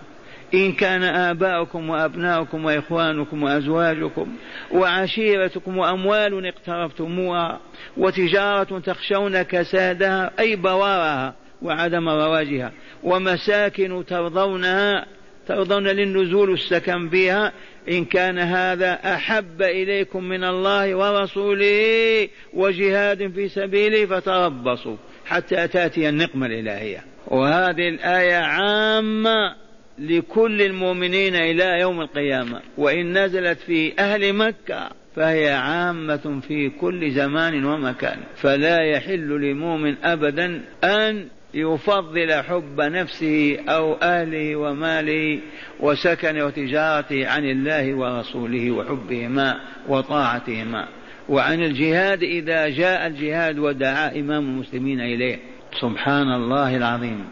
إن 0.55 0.73
كان 0.73 1.03
آباؤكم 1.03 1.91
وأبناؤكم 1.91 2.65
وإخوانكم 2.65 3.43
وأزواجكم 3.43 4.29
وعشيرتكم 4.71 5.77
وأموال 5.79 6.47
اقترفتموها 6.47 7.61
وتجارة 7.97 8.79
تخشون 8.79 9.43
كسادها 9.43 10.31
أي 10.39 10.57
بوارها 10.57 11.35
وعدم 11.65 12.09
رواجها 12.09 12.73
ومساكن 13.03 14.05
ترضونها 14.07 15.07
ترضون 15.49 15.89
للنزول 15.89 16.53
السكن 16.53 17.09
بها 17.09 17.53
إن 17.89 18.05
كان 18.05 18.39
هذا 18.39 18.99
أحب 19.15 19.63
إليكم 19.63 20.25
من 20.25 20.45
الله 20.45 20.95
ورسوله 20.95 22.29
وجهاد 22.55 23.33
في 23.35 23.49
سبيله 23.49 24.07
فتربصوا 24.07 24.97
حتى 25.27 25.69
تأتي 25.69 26.09
النقمة 26.09 26.47
الإلهية 26.47 27.05
وهذه 27.27 27.89
الآية 27.89 28.37
عامة 28.37 29.55
لكل 29.99 30.63
المؤمنين 30.63 31.37
إلى 31.37 31.65
يوم 31.81 32.01
القيامة 32.01 32.61
وإن 32.79 33.19
نزلت 33.25 33.59
في 33.59 33.93
أهل 33.99 34.33
مكة 34.33 34.89
فهي 35.17 35.51
عامة 35.53 36.41
في 36.49 36.71
كل 36.81 37.11
زمان 37.11 37.65
ومكان 37.65 38.19
فلا 38.37 38.81
يحل 38.83 39.29
لمؤمن 39.41 39.95
أبدا 40.05 40.63
أن 40.85 41.27
يفضل 41.55 42.33
حب 42.43 42.81
نفسه 42.81 43.59
أو 43.69 43.95
أهله 43.95 44.57
وماله 44.57 45.41
وسكنه 45.81 46.45
وتجارته 46.45 47.29
عن 47.29 47.45
الله 47.45 47.95
ورسوله 47.95 48.71
وحبهما 48.71 49.61
وطاعتهما 49.89 50.89
وعن 51.29 51.63
الجهاد 51.63 52.23
إذا 52.23 52.69
جاء 52.69 53.07
الجهاد 53.07 53.59
ودعا 53.59 54.09
إمام 54.13 54.43
المسلمين 54.49 55.01
إليه 55.01 55.39
سبحان 55.81 56.33
الله 56.33 56.77
العظيم 56.77 57.25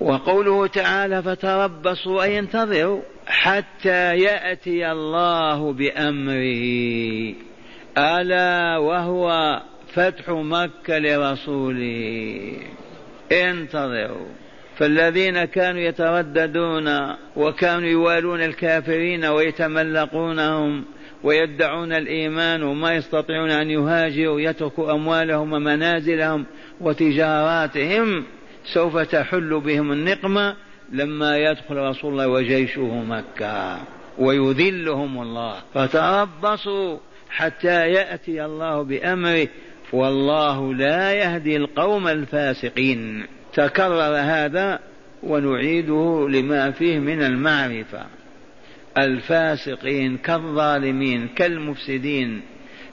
وقوله 0.00 0.66
تعالى 0.66 1.22
فتربصوا 1.22 2.22
اي 2.22 2.38
انتظروا 2.38 3.00
حتى 3.26 4.16
يأتي 4.16 4.92
الله 4.92 5.72
بأمره 5.72 6.44
ألا 7.98 8.78
وهو 8.78 9.60
فتح 9.94 10.28
مكة 10.30 10.98
لرسوله 10.98 12.52
انتظروا 13.32 14.26
فالذين 14.78 15.44
كانوا 15.44 15.80
يترددون 15.80 16.90
وكانوا 17.36 17.88
يوالون 17.88 18.42
الكافرين 18.42 19.24
ويتملقونهم 19.24 20.84
ويدعون 21.22 21.92
الإيمان 21.92 22.62
وما 22.62 22.94
يستطيعون 22.94 23.50
أن 23.50 23.70
يهاجروا 23.70 24.40
يتركوا 24.40 24.92
أموالهم 24.92 25.52
ومنازلهم 25.52 26.44
وتجاراتهم 26.80 28.24
سوف 28.74 28.98
تحل 28.98 29.60
بهم 29.60 29.92
النقمة 29.92 30.56
لما 30.92 31.38
يدخل 31.38 31.76
رسول 31.76 32.12
الله 32.12 32.28
وجيشه 32.28 33.02
مكة 33.02 33.78
ويذلهم 34.18 35.22
الله 35.22 35.54
فتربصوا 35.74 36.96
حتى 37.30 37.90
يأتي 37.90 38.44
الله 38.44 38.82
بأمره 38.82 39.48
والله 39.92 40.74
لا 40.74 41.12
يهدي 41.12 41.56
القوم 41.56 42.08
الفاسقين 42.08 43.26
تكرر 43.54 44.16
هذا 44.16 44.80
ونعيده 45.22 46.28
لما 46.30 46.70
فيه 46.70 46.98
من 46.98 47.22
المعرفه 47.22 48.06
الفاسقين 48.98 50.16
كالظالمين 50.18 51.28
كالمفسدين 51.28 52.42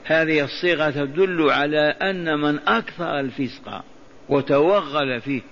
هذه 0.04 0.44
الصيغه 0.44 0.90
تدل 0.90 1.50
على 1.50 1.78
ان 1.80 2.38
من 2.38 2.58
اكثر 2.68 3.20
الفسق 3.20 3.82
وتوغل 4.28 5.20
فيه 5.20 5.42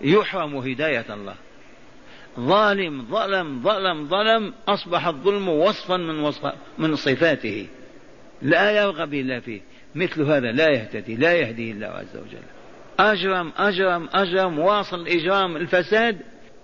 يحرم 0.00 0.56
هدايه 0.56 1.14
الله 1.14 1.34
ظالم 2.40 3.02
ظلم 3.10 3.62
ظلم 3.62 4.08
ظلم 4.08 4.52
أصبح 4.68 5.06
الظلم 5.06 5.48
وصفا 5.48 5.96
من, 5.96 6.18
وصف 6.20 6.52
من 6.78 6.96
صفاته 6.96 7.66
لا 8.42 8.70
يرغب 8.70 9.14
إلا 9.14 9.40
فيه 9.40 9.60
مثل 9.94 10.22
هذا 10.22 10.52
لا 10.52 10.68
يهتدي 10.68 11.14
لا 11.14 11.32
يهديه 11.32 11.72
الله 11.72 11.86
عز 11.86 12.16
وجل 12.16 12.38
أجرم 12.98 13.52
أجرم 13.56 14.08
أجرم 14.14 14.58
واصل 14.58 15.00
الإجرام 15.00 15.56
الفساد 15.56 16.16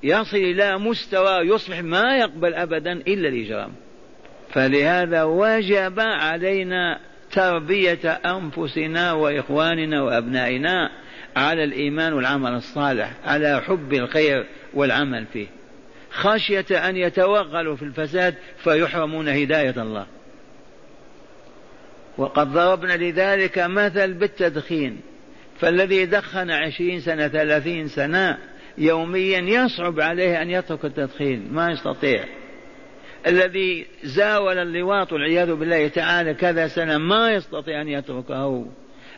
يصل 0.03 0.37
إلى 0.37 0.79
مستوى 0.79 1.47
يصبح 1.49 1.81
ما 1.83 2.17
يقبل 2.17 2.55
أبدا 2.55 2.93
إلا 2.93 3.29
الإجرام 3.29 3.71
فلهذا 4.53 5.23
وجب 5.23 6.01
علينا 6.01 6.99
تربية 7.33 7.99
أنفسنا 8.27 9.13
وإخواننا 9.13 10.03
وأبنائنا 10.03 10.91
على 11.37 11.65
الإيمان 11.65 12.13
والعمل 12.13 12.51
الصالح 12.55 13.11
على 13.25 13.63
حب 13.67 13.93
الخير 13.93 14.47
والعمل 14.75 15.25
فيه 15.33 15.47
خشية 16.11 16.89
أن 16.89 16.97
يتوغلوا 16.97 17.77
في 17.77 17.83
الفساد 17.83 18.35
فيحرمون 18.65 19.29
هداية 19.29 19.75
الله 19.83 20.07
وقد 22.19 22.53
ضربنا 22.53 22.93
لذلك 22.97 23.59
مثل 23.59 24.13
بالتدخين 24.15 25.01
فالذي 25.61 26.07
دخن 26.07 26.51
عشرين 26.51 27.01
سنة 27.01 27.29
ثلاثين 27.29 27.89
سنة 27.89 28.39
يوميا 28.79 29.39
يصعب 29.39 30.01
عليه 30.01 30.43
أن 30.43 30.51
يترك 30.51 30.85
التدخين 30.85 31.49
ما 31.53 31.71
يستطيع 31.71 32.25
الذي 33.27 33.87
زاول 34.05 34.59
اللواط 34.59 35.13
والعياذ 35.13 35.53
بالله 35.55 35.89
تعالى 35.89 36.35
كذا 36.35 36.69
سنة 36.69 36.99
ما 36.99 37.33
يستطيع 37.33 37.81
أن 37.83 37.89
يتركه 37.89 38.67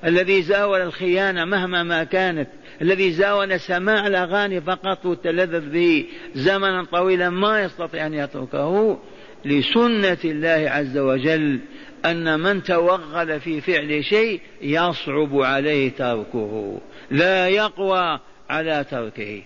الذي 0.04 0.42
زاول 0.42 0.80
الخيانة 0.80 1.44
مهما 1.44 1.82
ما 1.82 2.04
كانت 2.04 2.48
الذي 2.82 3.10
زاول 3.10 3.60
سماع 3.60 4.06
الأغاني 4.06 4.60
فقط 4.60 5.06
وتلذذ 5.06 5.70
به 5.72 6.06
زمنا 6.34 6.84
طويلا 6.84 7.30
ما 7.30 7.60
يستطيع 7.62 8.06
أن 8.06 8.14
يتركه 8.14 8.98
لسنة 9.44 10.18
الله 10.24 10.70
عز 10.74 10.98
وجل 10.98 11.58
أن 12.04 12.40
من 12.40 12.62
توغل 12.62 13.40
في 13.40 13.60
فعل 13.60 14.04
شيء 14.04 14.40
يصعب 14.62 15.38
عليه 15.40 15.90
تركه 15.90 16.80
لا 17.10 17.48
يقوى 17.48 18.20
على 18.50 18.84
تركه 18.90 19.42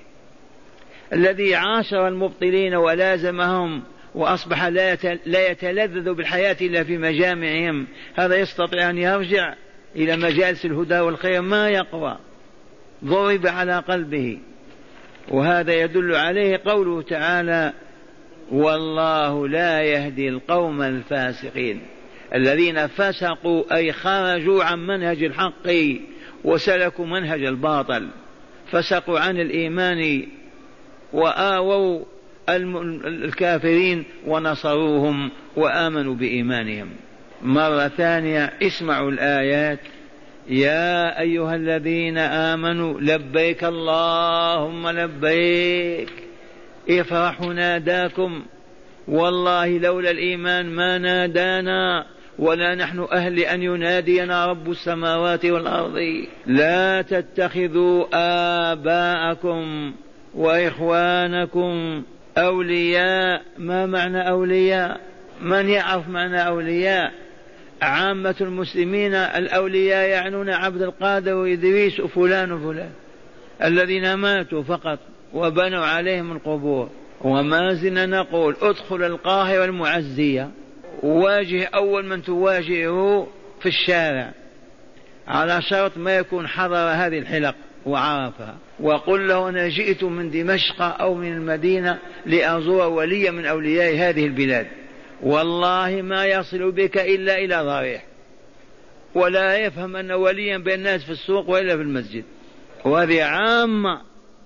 الذي 1.13 1.55
عاشر 1.55 2.09
المبطلين 2.09 2.75
ولازمهم 2.75 3.83
وأصبح 4.15 4.65
لا 5.27 5.49
يتلذذ 5.51 6.13
بالحياة 6.15 6.57
إلا 6.61 6.85
في 6.85 6.99
مجامعهم 6.99 7.87
هذا 8.15 8.37
يستطيع 8.37 8.91
أن 8.91 8.99
يرجع 8.99 9.55
إلى 9.97 10.17
مجالس 10.17 10.65
الهدى 10.65 11.01
والخير 11.01 11.41
ما 11.41 11.69
يقوى 11.69 12.17
ضرب 13.05 13.47
على 13.47 13.79
قلبه 13.79 14.39
وهذا 15.29 15.75
يدل 15.81 16.15
عليه 16.15 16.61
قوله 16.65 17.03
تعالى 17.03 17.73
والله 18.53 19.49
لا 19.49 19.83
يهدي 19.83 20.29
القوم 20.29 20.83
الفاسقين 20.83 21.81
الذين 22.35 22.87
فسقوا 22.87 23.77
أي 23.77 23.93
خرجوا 23.93 24.65
عن 24.65 24.79
منهج 24.87 25.23
الحق 25.25 25.73
وسلكوا 26.45 27.07
منهج 27.07 27.45
الباطل 27.45 28.09
فسقوا 28.73 29.19
عن 29.19 29.41
الإيمان 29.41 30.27
وآووا 31.13 32.05
الكافرين 32.49 34.05
ونصروهم 34.27 35.31
وآمنوا 35.57 36.15
بإيمانهم 36.15 36.89
مرة 37.43 37.89
ثانية 37.89 38.53
اسمعوا 38.63 39.11
الآيات 39.11 39.79
يا 40.49 41.21
أيها 41.21 41.55
الذين 41.57 42.19
آمنوا 42.19 43.01
لبيك 43.01 43.65
اللهم 43.65 44.89
لبيك 44.89 46.11
افرحوا 46.91 47.53
ناداكم 47.53 48.43
والله 49.09 49.67
لولا 49.79 50.11
الإيمان 50.11 50.67
ما 50.71 50.99
نادانا 50.99 52.05
ولا 52.39 52.75
نحن 52.75 53.07
أهل 53.13 53.39
أن 53.39 53.63
ينادينا 53.63 54.47
رب 54.47 54.71
السماوات 54.71 55.45
والأرض 55.47 55.99
لا 56.47 57.03
تتخذوا 57.03 58.05
آباءكم 58.75 59.93
وإخوانكم 60.35 62.03
أولياء 62.39 63.43
ما 63.59 63.87
معنى 63.87 64.29
أولياء 64.29 65.01
من 65.43 65.69
يعرف 65.69 66.09
معنى 66.09 66.47
أولياء 66.47 67.13
عامة 67.83 68.35
المسلمين 68.41 69.15
الأولياء 69.15 70.09
يعنون 70.09 70.51
عبد 70.51 70.83
القادر 70.83 71.35
وإدريس 71.35 72.01
وفلان 72.01 72.53
وفلان 72.53 72.91
الذين 73.65 74.15
ماتوا 74.15 74.63
فقط 74.63 74.99
وبنوا 75.35 75.85
عليهم 75.85 76.33
القبور 76.33 76.89
وما 77.21 77.75
زلنا 77.75 78.07
نقول 78.07 78.57
ادخل 78.63 79.03
القاهرة 79.03 79.65
المعزية 79.65 80.49
واجه 81.03 81.65
أول 81.75 82.05
من 82.07 82.23
تواجهه 82.23 83.29
في 83.61 83.69
الشارع 83.69 84.33
على 85.29 85.63
شرط 85.63 85.97
ما 85.99 86.17
يكون 86.17 86.47
حضر 86.49 86.77
هذه 86.77 87.19
الحلق 87.19 87.55
وعرفها 87.87 88.57
وقل 88.81 89.29
له 89.29 89.49
أنا 89.49 89.69
جئت 89.69 90.05
من 90.05 90.31
دمشق 90.31 90.83
أو 90.83 91.15
من 91.15 91.33
المدينة 91.33 91.99
لأزور 92.27 92.87
وليا 92.89 93.31
من 93.31 93.47
أولياء 93.47 93.97
هذه 94.11 94.27
البلاد 94.27 94.67
والله 95.23 96.01
ما 96.03 96.27
يصل 96.27 96.73
بك 96.73 96.99
إلا 96.99 97.39
إلى 97.39 97.57
ضريح 97.63 98.03
ولا 99.15 99.57
يفهم 99.57 99.97
أن 99.97 100.13
وليا 100.13 100.59
بين 100.59 100.75
الناس 100.75 101.05
في 101.05 101.11
السوق 101.13 101.49
وإلا 101.51 101.77
في 101.77 101.83
المسجد 101.83 102.25
وهذه 102.85 103.23
عامة 103.25 104.01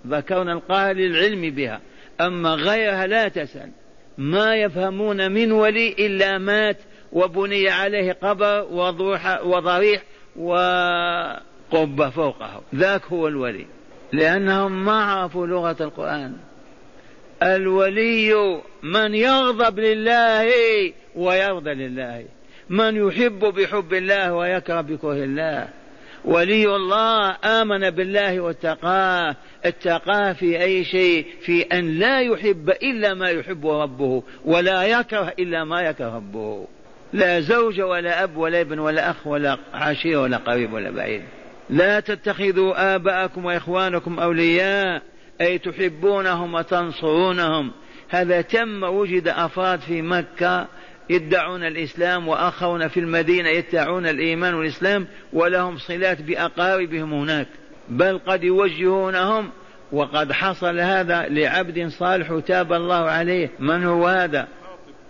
ذكرنا 0.06 0.52
القاهر 0.52 0.92
للعلم 0.94 1.50
بها 1.54 1.80
أما 2.20 2.54
غيرها 2.54 3.06
لا 3.06 3.28
تسأل 3.28 3.70
ما 4.18 4.54
يفهمون 4.56 5.32
من 5.32 5.52
ولي 5.52 5.88
إلا 5.92 6.38
مات 6.38 6.76
وبني 7.12 7.68
عليه 7.68 8.12
قبر 8.12 8.66
وضوح 8.70 9.44
وضريح 9.44 10.02
وقبة 10.36 12.10
فوقه 12.10 12.62
ذاك 12.74 13.02
هو 13.06 13.28
الولي 13.28 13.66
لأنهم 14.12 14.84
ما 14.84 15.04
عرفوا 15.04 15.46
لغة 15.46 15.76
القرآن 15.80 16.36
الولي 17.42 18.60
من 18.82 19.14
يغضب 19.14 19.78
لله 19.78 20.48
ويرضى 21.16 21.70
لله 21.74 22.24
من 22.68 22.96
يحب 23.06 23.38
بحب 23.38 23.94
الله 23.94 24.34
ويكره 24.34 24.80
بكره 24.80 25.12
الله 25.24 25.68
ولي 26.24 26.76
الله 26.76 27.36
آمن 27.44 27.90
بالله 27.90 28.40
واتقاه 28.40 29.36
اتقاه 29.64 30.32
في 30.32 30.62
أي 30.62 30.84
شيء 30.84 31.26
في 31.40 31.62
أن 31.62 31.98
لا 31.98 32.20
يحب 32.20 32.70
إلا 32.70 33.14
ما 33.14 33.28
يحب 33.28 33.66
ربه 33.68 34.22
ولا 34.44 34.82
يكره 34.84 35.32
إلا 35.38 35.64
ما 35.64 35.80
يكره 35.82 36.16
ربه 36.16 36.66
لا 37.12 37.40
زوج 37.40 37.80
ولا 37.80 38.22
أب 38.24 38.36
ولا 38.36 38.60
ابن 38.60 38.78
ولا 38.78 39.10
أخ 39.10 39.26
ولا 39.26 39.58
عشيرة 39.74 40.20
ولا 40.20 40.36
قريب 40.36 40.72
ولا 40.72 40.90
بعيد 40.90 41.22
لا 41.70 42.00
تتخذوا 42.00 42.94
آباءكم 42.94 43.44
وإخوانكم 43.44 44.18
أولياء 44.18 45.02
أي 45.40 45.58
تحبونهم 45.58 46.54
وتنصرونهم 46.54 47.70
هذا 48.08 48.40
تم 48.40 48.82
وجد 48.82 49.28
أفراد 49.28 49.80
في 49.80 50.02
مكة 50.02 50.66
يدعون 51.10 51.64
الإسلام 51.64 52.28
وأخونا 52.28 52.88
في 52.88 53.00
المدينة 53.00 53.48
يدعون 53.48 54.06
الإيمان 54.06 54.54
والإسلام 54.54 55.06
ولهم 55.32 55.78
صلات 55.78 56.22
بأقاربهم 56.22 57.14
هناك 57.14 57.46
بل 57.88 58.20
قد 58.26 58.44
يوجهونهم 58.44 59.50
وقد 59.92 60.32
حصل 60.32 60.78
هذا 60.80 61.26
لعبد 61.28 61.88
صالح 61.88 62.38
تاب 62.46 62.72
الله 62.72 63.10
عليه 63.10 63.50
من 63.58 63.84
هو 63.84 64.06
هذا 64.06 64.48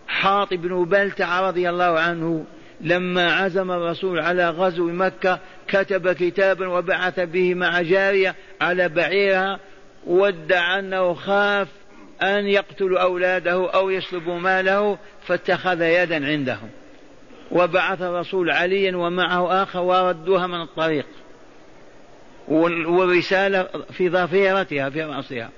حاط 0.08 0.54
بن 0.54 0.84
بلتع 0.84 1.40
رضي 1.48 1.68
الله 1.70 1.98
عنه 2.00 2.44
لما 2.80 3.34
عزم 3.34 3.70
الرسول 3.70 4.20
على 4.20 4.50
غزو 4.50 4.90
مكة 4.90 5.38
كتب 5.68 6.12
كتابا 6.12 6.66
وبعث 6.66 7.20
به 7.20 7.54
مع 7.54 7.80
جارية 7.80 8.34
على 8.61 8.88
بعيرها 8.88 9.61
وادعى 10.06 10.78
أنه 10.78 11.14
خاف 11.14 11.68
أن 12.22 12.46
يقتلوا 12.46 12.98
أولاده 12.98 13.70
أو 13.74 13.90
يسلبوا 13.90 14.38
ماله 14.38 14.98
فاتخذ 15.28 15.82
يدا 15.82 16.26
عندهم 16.26 16.68
وبعث 17.50 18.02
الرسول 18.02 18.50
عليا 18.50 18.96
ومعه 18.96 19.62
آخر 19.62 19.80
وردوها 19.80 20.46
من 20.46 20.60
الطريق 20.60 21.06
والرسالة 22.48 23.68
في 23.92 24.08
ظفيرتها 24.10 24.90
في 24.90 25.02
رأسها 25.02 25.50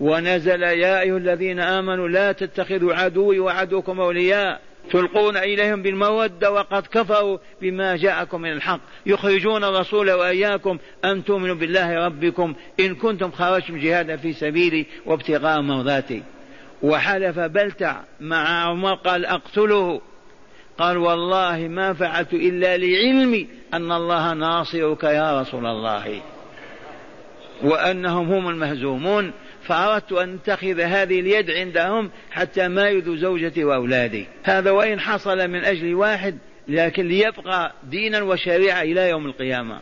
ونزل 0.00 0.62
يا 0.62 1.00
أيها 1.00 1.16
الذين 1.16 1.60
آمنوا 1.60 2.08
لا 2.08 2.32
تتخذوا 2.32 2.94
عدوي 2.94 3.38
وعدوكم 3.38 4.00
أولياء 4.00 4.60
تلقون 4.90 5.36
إليهم 5.36 5.82
بالمودة 5.82 6.52
وقد 6.52 6.86
كفروا 6.86 7.38
بما 7.62 7.96
جاءكم 7.96 8.40
من 8.40 8.52
الحق 8.52 8.80
يخرجون 9.06 9.64
الرسول 9.64 10.10
وإياكم 10.10 10.78
أن 11.04 11.24
تؤمنوا 11.24 11.54
بالله 11.54 12.06
ربكم 12.06 12.54
إن 12.80 12.94
كنتم 12.94 13.30
خرجتم 13.30 13.80
جهادا 13.80 14.16
في 14.16 14.32
سبيلي 14.32 14.86
وابتغاء 15.06 15.60
مرضاتي 15.60 16.22
وحلف 16.82 17.38
بلتع 17.38 17.96
مع 18.20 18.48
عمر 18.70 18.94
قال 18.94 19.26
أقتله 19.26 20.00
قال 20.78 20.96
والله 20.96 21.58
ما 21.58 21.92
فعلت 21.92 22.34
إلا 22.34 22.76
لعلمي 22.76 23.48
أن 23.74 23.92
الله 23.92 24.32
ناصرك 24.34 25.04
يا 25.04 25.40
رسول 25.40 25.66
الله 25.66 26.20
وأنهم 27.62 28.32
هم 28.32 28.48
المهزومون 28.48 29.32
فأردت 29.62 30.12
أن 30.12 30.34
أتخذ 30.34 30.80
هذه 30.80 31.20
اليد 31.20 31.50
عندهم 31.50 32.10
حتى 32.30 32.68
ما 32.68 32.88
يذوا 32.88 33.16
زوجتي 33.16 33.64
وأولادي 33.64 34.26
هذا 34.42 34.70
وإن 34.70 35.00
حصل 35.00 35.48
من 35.48 35.64
أجل 35.64 35.94
واحد 35.94 36.38
لكن 36.68 37.08
ليبقى 37.08 37.72
دينا 37.90 38.22
وشريعة 38.22 38.82
إلى 38.82 39.08
يوم 39.10 39.26
القيامة 39.26 39.78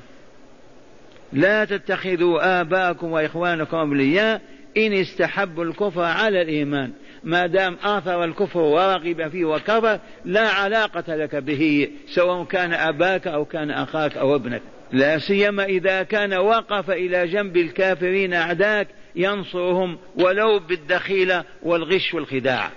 لا 1.32 1.64
تتخذوا 1.64 2.60
آباءكم 2.60 3.12
وإخوانكم 3.12 3.76
أولياء 3.76 4.40
إن 4.78 4.92
استحبوا 4.92 5.64
الكفر 5.64 6.02
على 6.02 6.42
الإيمان 6.42 6.90
ما 7.24 7.46
دام 7.46 7.76
آثر 7.84 8.24
الكفر 8.24 8.58
ورغب 8.60 9.28
فيه 9.28 9.44
وكفر 9.44 9.98
لا 10.24 10.48
علاقة 10.48 11.16
لك 11.16 11.36
به 11.36 11.88
سواء 12.14 12.44
كان 12.44 12.72
أباك 12.72 13.26
أو 13.26 13.44
كان 13.44 13.70
أخاك 13.70 14.16
أو 14.16 14.34
ابنك 14.36 14.62
لا 14.92 15.18
سيما 15.18 15.64
إذا 15.64 16.02
كان 16.02 16.34
وقف 16.34 16.90
إلى 16.90 17.26
جنب 17.26 17.56
الكافرين 17.56 18.34
أعداك 18.34 18.88
ينصرهم 19.16 19.98
ولو 20.18 20.58
بالدخيلة 20.58 21.44
والغش 21.62 22.14
والخداع 22.14 22.70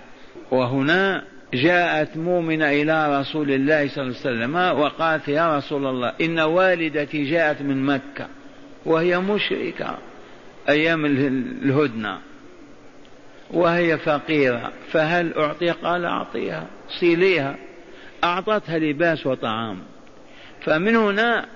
وهنا 0.50 1.24
جاءت 1.54 2.16
مؤمنة 2.16 2.70
إلى 2.70 3.20
رسول 3.20 3.50
الله 3.50 3.88
صلى 3.88 4.04
الله 4.04 4.16
عليه 4.24 4.36
وسلم 4.36 4.80
وقالت 4.80 5.28
يا 5.28 5.56
رسول 5.56 5.86
الله 5.86 6.12
إن 6.20 6.40
والدتي 6.40 7.30
جاءت 7.30 7.62
من 7.62 7.86
مكة 7.86 8.28
وهي 8.86 9.18
مشركة 9.18 9.98
أيام 10.68 11.06
الهدنة 11.64 12.18
وهي 13.50 13.98
فقيرة 13.98 14.72
فهل 14.90 15.34
أعطيها 15.34 15.72
قال 15.72 16.04
أعطيها 16.04 16.66
صليها 17.00 17.56
أعطتها 18.24 18.78
لباس 18.78 19.26
وطعام 19.26 19.78
فمن 20.64 20.96
هنا 20.96 21.46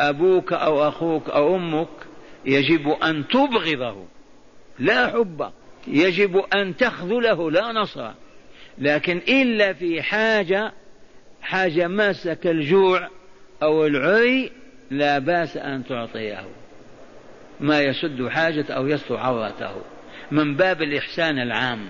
أبوك 0.00 0.52
أو 0.52 0.88
أخوك 0.88 1.28
أو 1.30 1.56
أمك 1.56 1.88
يجب 2.44 2.88
أن 2.88 3.28
تبغضه 3.28 4.04
لا 4.78 5.06
حبه 5.08 5.50
يجب 5.86 6.36
أن 6.54 6.76
تخذله 6.76 7.50
لا 7.50 7.72
نصره 7.72 8.14
لكن 8.78 9.20
إلا 9.28 9.72
في 9.72 10.02
حاجة 10.02 10.72
حاجة 11.42 11.88
ماسة 11.88 12.34
كالجوع 12.34 13.08
أو 13.62 13.86
العري 13.86 14.52
لا 14.90 15.18
بأس 15.18 15.56
أن 15.56 15.84
تعطيه 15.86 16.44
ما 17.62 17.80
يسد 17.82 18.28
حاجته 18.28 18.74
أو 18.74 18.86
يستر 18.86 19.16
عورته 19.16 19.70
من 20.30 20.56
باب 20.56 20.82
الإحسان 20.82 21.38
العام 21.38 21.80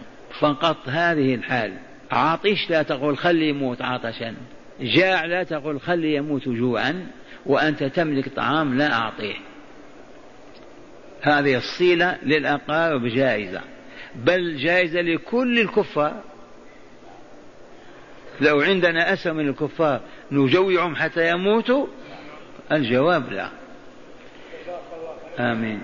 فقط 0.40 0.76
هذه 0.87 1.35
الحال 1.35 1.72
عطش 2.11 2.70
لا 2.70 2.82
تقول 2.82 3.18
خلي 3.18 3.48
يموت 3.48 3.82
عطشا 3.82 4.35
جاع 4.80 5.24
لا 5.24 5.42
تقول 5.42 5.80
خلي 5.80 6.14
يموت 6.14 6.48
جوعا 6.48 7.06
وأنت 7.46 7.85
تملك 7.85 8.28
طعام 8.28 8.78
لا 8.78 8.92
أعطيه 8.94 9.35
هذه 11.22 11.56
الصلة 11.56 12.18
للأقارب 12.22 13.06
جائزة 13.06 13.61
بل 14.14 14.56
جائزة 14.56 15.00
لكل 15.00 15.58
الكفار 15.58 16.20
لو 18.40 18.61
عندنا 18.61 19.12
أسر 19.12 19.32
من 19.32 19.48
الكفار 19.48 20.00
نجوعهم 20.32 20.96
حتى 20.96 21.30
يموتوا 21.30 21.87
الجواب 22.72 23.32
لا 23.32 23.48
آمين 25.38 25.81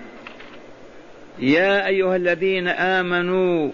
يا 1.39 1.87
أيها 1.87 2.15
الذين 2.15 2.67
آمنوا 2.67 3.71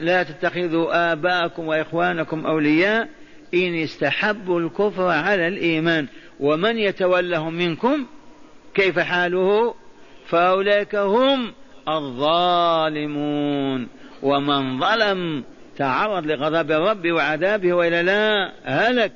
لا 0.00 0.22
تتخذوا 0.22 1.12
آباءكم 1.12 1.66
وإخوانكم 1.68 2.46
أولياء 2.46 3.08
إن 3.54 3.74
استحبوا 3.82 4.60
الكفر 4.60 5.06
على 5.08 5.48
الإيمان 5.48 6.06
ومن 6.40 6.78
يتولهم 6.78 7.54
منكم 7.54 8.06
كيف 8.74 8.98
حاله 8.98 9.74
فأولئك 10.26 10.94
هم 10.94 11.52
الظالمون 11.88 13.88
ومن 14.22 14.80
ظلم 14.80 15.44
تعرض 15.78 16.26
لغضب 16.26 16.70
ربه 16.70 17.12
وعذابه 17.12 17.72
وإلا 17.72 18.02
لا 18.02 18.52
هلك 18.64 19.12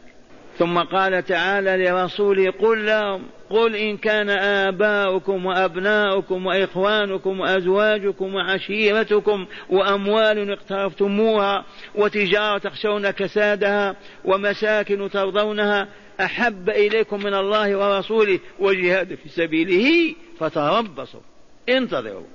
ثم 0.59 0.79
قال 0.79 1.23
تعالى 1.25 1.85
لرسوله 1.88 2.51
قل 2.51 2.87
لهم 2.87 3.23
قل 3.51 3.77
إن 3.77 3.97
كان 3.97 4.31
آباؤكم 4.31 5.47
وأبناؤكم 5.47 6.47
وإخوانكم 6.47 7.40
وأزواجكم 7.40 8.35
وعشيرتكم 8.35 9.47
وأموال 9.71 10.51
اقترفتموها 10.51 11.64
وتجارة 11.94 12.59
تخشون 12.59 13.11
كسادها 13.11 13.97
ومساكن 14.25 15.11
ترضونها 15.11 15.88
أحب 16.21 16.71
إليكم 16.71 17.16
من 17.18 17.35
الله 17.35 17.77
ورسوله 17.79 18.38
وجهاد 18.59 19.14
في 19.14 19.29
سبيله 19.29 20.14
فتربصوا 20.40 21.21
انتظروا 21.68 22.27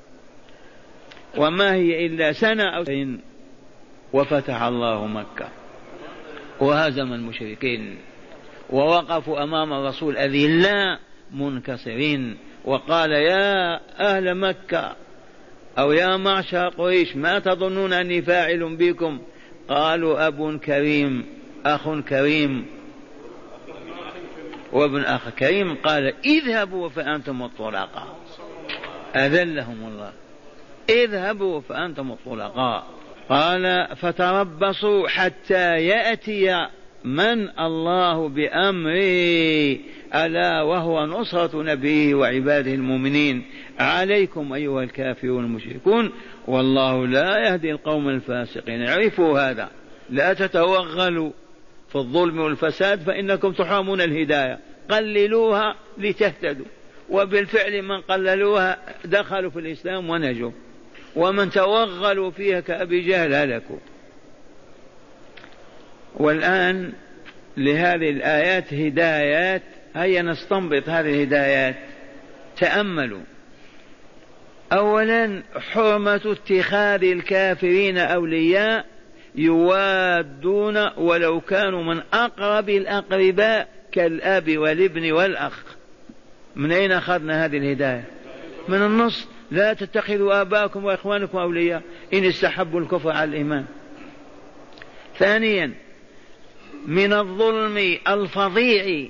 وما 1.38 1.74
هي 1.74 2.06
إلا 2.08 2.32
سنة 2.32 2.64
أو 2.78 2.84
سنة 2.84 3.20
وفتح 4.14 4.62
الله 4.62 5.08
مكة 5.08 5.50
وهزم 6.60 7.14
المشركين 7.14 7.98
ووقفوا 8.74 9.44
أمام 9.44 9.74
الرسول 9.74 10.18
أذلاء 10.18 11.00
منكسرين 11.32 12.38
وقال 12.66 13.12
يا 13.12 13.80
أهل 14.00 14.36
مكة 14.36 14.96
أو 15.78 15.92
يا 15.92 16.18
معشر 16.18 16.68
قريش 16.70 17.16
ما 17.16 17.40
تظنون 17.40 17.94
أني 17.94 18.22
فاعل 18.22 18.76
بكم 18.76 19.20
قالوا 19.70 20.28
أب 20.28 20.58
كريم 20.60 21.26
أخ 21.66 22.00
كريم 22.00 22.66
وابن 24.72 25.02
أخ 25.04 25.30
كريم 25.30 25.76
قال 25.76 26.14
اذهبوا 26.26 26.90
فأنتم 26.90 27.44
الطلقاء 27.44 28.18
أذلهم 29.16 29.88
الله 29.88 30.12
اذهبوا 30.90 31.62
فأنتم 31.62 32.12
الطلقاء 32.12 32.84
قال 33.30 33.88
فتربصوا 33.96 35.08
حتى 35.08 35.86
يأتي 35.86 36.68
من 37.04 37.50
الله 37.60 38.30
بأمره 38.30 39.78
ألا 40.26 40.62
وهو 40.62 41.06
نصرة 41.06 41.64
نبيه 41.64 42.16
وعباده 42.16 42.74
المؤمنين 42.74 43.44
عليكم 43.80 44.54
أيها 44.54 44.84
الكافرون 44.84 45.44
المشركون 45.46 46.12
والله 46.48 47.08
لا 47.08 47.50
يهدي 47.50 47.72
القوم 47.72 48.10
الفاسقين 48.10 48.84
اعرفوا 48.88 49.40
هذا 49.40 49.70
لا 50.10 50.34
تتوغلوا 50.34 51.32
في 51.90 51.96
الظلم 51.96 52.40
والفساد 52.40 53.00
فإنكم 53.00 53.52
تحرمون 53.52 54.02
الهداية 54.02 54.60
قللوها 54.90 55.76
لتهتدوا 55.98 56.66
وبالفعل 57.10 57.82
من 57.82 58.02
قللوها 58.02 58.78
دخلوا 59.06 59.50
في 59.50 59.60
الإسلام 59.60 60.10
ونجوا 60.10 60.52
ومن 61.16 61.50
توغلوا 61.50 62.32
فيها 62.32 62.60
كأبي 62.60 63.02
جهل 63.02 63.34
هلكوا 63.34 63.78
والآن 66.16 66.92
لهذه 67.58 68.10
الآيات 68.10 68.74
هدايات 68.74 69.62
هيا 69.96 70.22
نستنبط 70.22 70.90
هذه 70.90 71.10
الهدايات 71.10 71.76
تأملوا 72.60 73.22
أولا 74.72 75.44
حرمة 75.72 76.16
اتخاذ 76.26 77.04
الكافرين 77.04 77.98
أولياء 77.98 78.86
يوادون 79.36 80.78
ولو 80.98 81.42
كانوا 81.42 81.84
من 81.94 82.02
أقرب 82.14 82.70
الأقرباء 82.70 83.68
كالأب 83.92 84.58
والابن 84.58 85.12
والأخ 85.12 85.64
من 86.56 86.72
أين 86.72 86.92
أخذنا 86.92 87.46
هذه 87.46 87.58
الهداية 87.58 88.04
من 88.70 88.78
النص 88.82 89.28
لا 89.52 89.74
تتخذوا 89.74 90.42
آباءكم 90.42 90.86
وإخوانكم 90.86 91.38
أولياء 91.38 91.82
إن 92.14 92.24
استحبوا 92.26 92.80
الكفر 92.80 93.12
على 93.12 93.30
الإيمان 93.30 93.66
ثانيا 95.18 95.72
من 96.88 97.14
الظلم 97.14 97.98
الفظيع 98.08 99.10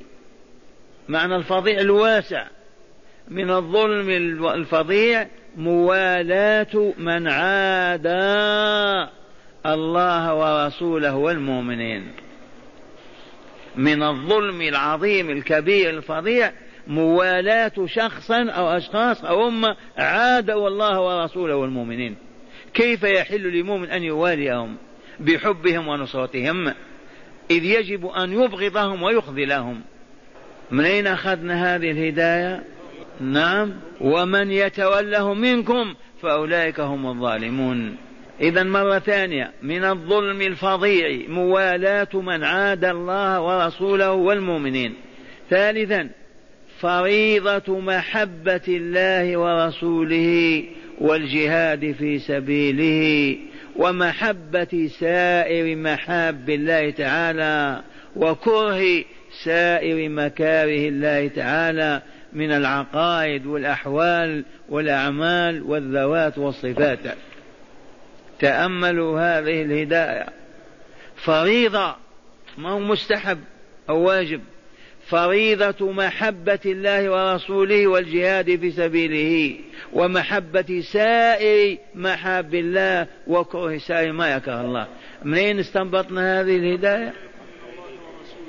معنى 1.09 1.35
الفظيع 1.35 1.79
الواسع 1.79 2.45
من 3.27 3.51
الظلم 3.51 4.09
الفظيع 4.45 5.27
موالاة 5.57 6.93
من 6.97 7.27
عادى 7.27 9.09
الله 9.65 10.35
ورسوله 10.35 11.15
والمؤمنين 11.15 12.11
من 13.75 14.03
الظلم 14.03 14.61
العظيم 14.61 15.29
الكبير 15.29 15.89
الفظيع 15.89 16.51
موالاة 16.87 17.71
شخصا 17.85 18.49
أو 18.49 18.69
أشخاص 18.77 19.25
أو 19.25 19.47
أمة 19.47 19.75
عادوا 19.97 20.67
الله 20.67 21.01
ورسوله 21.01 21.55
والمؤمنين 21.55 22.15
كيف 22.73 23.03
يحل 23.03 23.41
لمؤمن 23.41 23.89
أن 23.89 24.03
يواليهم 24.03 24.75
بحبهم 25.19 25.87
ونصرتهم 25.87 26.73
إذ 27.51 27.65
يجب 27.65 28.05
أن 28.05 28.33
يبغضهم 28.33 29.03
ويخذلهم 29.03 29.81
من 30.71 30.85
أين 30.85 31.07
أخذنا 31.07 31.75
هذه 31.75 31.91
الهداية 31.91 32.63
نعم 33.19 33.73
ومن 34.01 34.51
يتوله 34.51 35.33
منكم 35.33 35.93
فأولئك 36.21 36.79
هم 36.79 37.07
الظالمون 37.07 37.95
إذا 38.41 38.63
مرة 38.63 38.99
ثانية 38.99 39.51
من 39.61 39.83
الظلم 39.83 40.41
الفظيع 40.41 41.19
موالاة 41.29 42.07
من 42.13 42.43
عاد 42.43 42.85
الله 42.85 43.41
ورسوله 43.41 44.11
والمؤمنين 44.13 44.93
ثالثا 45.49 46.09
فريضة 46.79 47.79
محبة 47.79 48.61
الله 48.67 49.37
ورسوله 49.37 50.63
والجهاد 51.01 51.95
في 51.99 52.19
سبيله 52.19 53.37
ومحبة 53.75 54.89
سائر 54.99 55.75
محاب 55.75 56.49
الله 56.49 56.89
تعالى 56.91 57.81
وكره 58.15 58.83
سائر 59.43 60.09
مكاره 60.09 60.89
الله 60.89 61.27
تعالى 61.27 62.01
من 62.33 62.51
العقائد 62.51 63.45
والأحوال 63.45 64.43
والأعمال 64.69 65.63
والذوات 65.63 66.37
والصفات 66.37 66.99
تأملوا 68.39 69.19
هذه 69.21 69.61
الهداية 69.61 70.25
فريضة 71.15 71.95
ما 72.57 72.69
هو 72.69 72.79
مستحب 72.79 73.39
أو 73.89 73.99
واجب 74.05 74.41
فريضة 75.09 75.91
محبة 75.91 76.59
الله 76.65 77.09
ورسوله 77.11 77.87
والجهاد 77.87 78.55
في 78.59 78.71
سبيله 78.71 79.55
ومحبة 79.93 80.81
سائر 80.91 81.77
محاب 81.95 82.55
الله 82.55 83.07
وكره 83.27 83.77
سائر 83.77 84.11
ما 84.11 84.35
يكره 84.35 84.61
الله 84.61 84.87
منين 85.25 85.59
استنبطنا 85.59 86.41
هذه 86.41 86.55
الهداية 86.55 87.13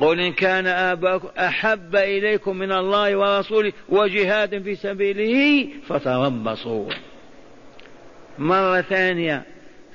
قل 0.00 0.20
إن 0.20 0.32
كان 0.32 0.66
آباؤكم 0.66 1.28
أحب 1.38 1.96
إليكم 1.96 2.56
من 2.56 2.72
الله 2.72 3.16
ورسوله 3.16 3.72
وجهاد 3.88 4.62
في 4.62 4.74
سبيله 4.74 5.68
فتربصوا 5.88 6.86
مرة 8.38 8.80
ثانية 8.80 9.42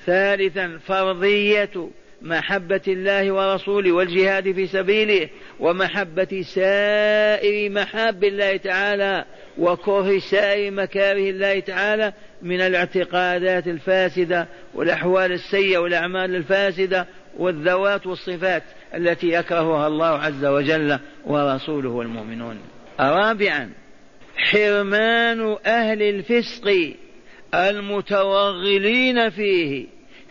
ثالثا 0.06 0.80
فرضية 0.88 1.90
محبة 2.22 2.82
الله 2.88 3.32
ورسوله 3.32 3.92
والجهاد 3.92 4.52
في 4.52 4.68
سبيله 4.68 5.30
ومحبة 5.60 6.42
سائر 6.56 7.70
محاب 7.72 8.24
الله 8.24 8.58
تعالى 8.58 9.26
وكره 9.58 10.20
سائر 10.20 10.72
مكاره 10.72 11.30
الله 11.30 11.60
تعالى 11.60 12.14
من 12.42 12.62
الاعتقادات 12.62 13.68
الفاسدة 13.68 14.48
والأحوال 14.74 15.32
السيئة 15.32 15.78
والأعمال 15.78 16.36
الفاسدة 16.36 17.08
والذوات 17.38 18.08
والصفات 18.08 18.64
التي 18.96 19.32
يكرهها 19.32 19.88
الله 19.88 20.08
عز 20.22 20.46
وجل 20.46 21.00
ورسوله 21.26 21.90
والمؤمنون 21.90 22.58
رابعا 23.00 23.70
حرمان 24.36 25.56
أهل 25.66 26.02
الفسق 26.02 26.94
المتوغلين 27.54 29.30
فيه 29.30 29.86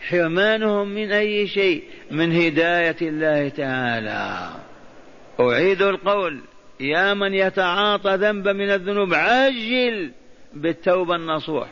حرمانهم 0.07 0.87
من 0.87 1.11
أي 1.11 1.47
شيء 1.47 1.83
من 2.11 2.31
هداية 2.41 2.95
الله 3.01 3.49
تعالى 3.49 4.49
أعيد 5.39 5.81
القول 5.81 6.39
يا 6.79 7.13
من 7.13 7.33
يتعاطى 7.33 8.15
ذنبا 8.15 8.53
من 8.53 8.69
الذنوب 8.69 9.13
عجل 9.13 10.11
بالتوبة 10.53 11.15
النصوح 11.15 11.67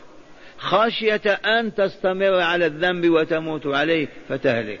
خشية 0.58 1.20
أن 1.26 1.74
تستمر 1.74 2.40
على 2.40 2.66
الذنب 2.66 3.08
وتموت 3.10 3.66
عليه 3.66 4.08
فتهلك 4.28 4.80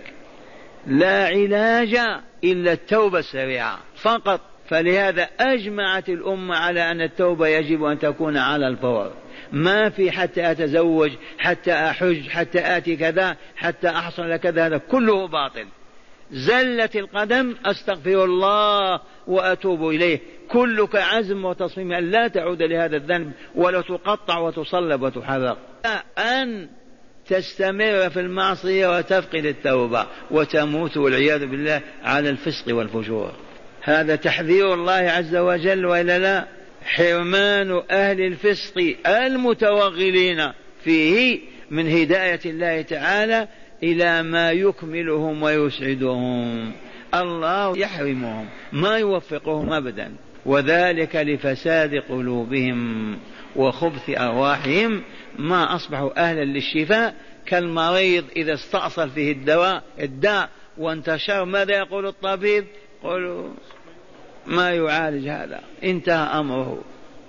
لا 0.86 1.26
علاج 1.26 1.96
إلا 2.44 2.72
التوبة 2.72 3.18
السريعة 3.18 3.78
فقط 3.96 4.40
فلهذا 4.68 5.28
أجمعت 5.40 6.08
الأمة 6.08 6.54
على 6.56 6.90
أن 6.90 7.00
التوبة 7.00 7.48
يجب 7.48 7.84
أن 7.84 7.98
تكون 7.98 8.36
على 8.36 8.68
الفور 8.68 9.12
ما 9.52 9.90
في 9.90 10.10
حتى 10.12 10.50
أتزوج 10.50 11.10
حتى 11.38 11.72
أحج 11.72 12.28
حتى 12.28 12.76
آتي 12.76 12.96
كذا 12.96 13.36
حتى 13.56 13.88
أحصل 13.88 14.36
كذا 14.36 14.66
هذا 14.66 14.78
كله 14.78 15.26
باطل 15.28 15.66
زلت 16.30 16.96
القدم 16.96 17.54
أستغفر 17.66 18.24
الله 18.24 19.00
وأتوب 19.26 19.88
إليه 19.88 20.18
كلك 20.50 20.96
عزم 20.96 21.44
وتصميم 21.44 21.92
أن 21.92 22.10
لا 22.10 22.28
تعود 22.28 22.62
لهذا 22.62 22.96
الذنب 22.96 23.32
ولا 23.54 23.80
تقطع 23.80 24.38
وتصلب 24.38 25.02
وتحرق 25.02 25.58
أن 26.18 26.68
تستمر 27.26 28.10
في 28.10 28.20
المعصية 28.20 28.96
وتفقد 28.98 29.44
التوبة 29.44 30.06
وتموت 30.30 30.96
والعياذ 30.96 31.46
بالله 31.46 31.80
على 32.04 32.30
الفسق 32.30 32.76
والفجور 32.76 33.32
هذا 33.82 34.16
تحذير 34.16 34.74
الله 34.74 34.92
عز 34.92 35.36
وجل 35.36 35.86
والا 35.86 36.18
لا 36.18 36.44
حرمان 36.84 37.82
أهل 37.90 38.20
الفسق 38.20 38.94
المتوغلين 39.06 40.52
فيه 40.84 41.38
من 41.70 41.90
هداية 41.90 42.40
الله 42.46 42.82
تعالى 42.82 43.48
إلى 43.82 44.22
ما 44.22 44.50
يكملهم 44.52 45.42
ويسعدهم 45.42 46.72
الله 47.14 47.78
يحرمهم 47.78 48.46
ما 48.72 48.98
يوفقهم 48.98 49.72
أبدا 49.72 50.12
وذلك 50.46 51.16
لفساد 51.16 51.94
قلوبهم 51.94 53.16
وخبث 53.56 54.10
أرواحهم 54.18 55.02
ما 55.38 55.74
أصبحوا 55.76 56.20
أهلا 56.20 56.44
للشفاء 56.44 57.14
كالمريض 57.46 58.24
إذا 58.36 58.54
استأصل 58.54 59.10
فيه 59.10 59.32
الدواء 59.32 59.82
الداء 60.00 60.48
وانتشر 60.78 61.44
ماذا 61.44 61.72
يقول 61.76 62.06
الطبيب 62.06 62.64
قل 63.04 63.50
ما 64.46 64.70
يعالج 64.70 65.28
هذا 65.28 65.60
انتهى 65.84 66.40
أمره 66.40 66.78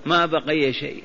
ما 0.05 0.25
بقي 0.25 0.73
شيء 0.73 1.03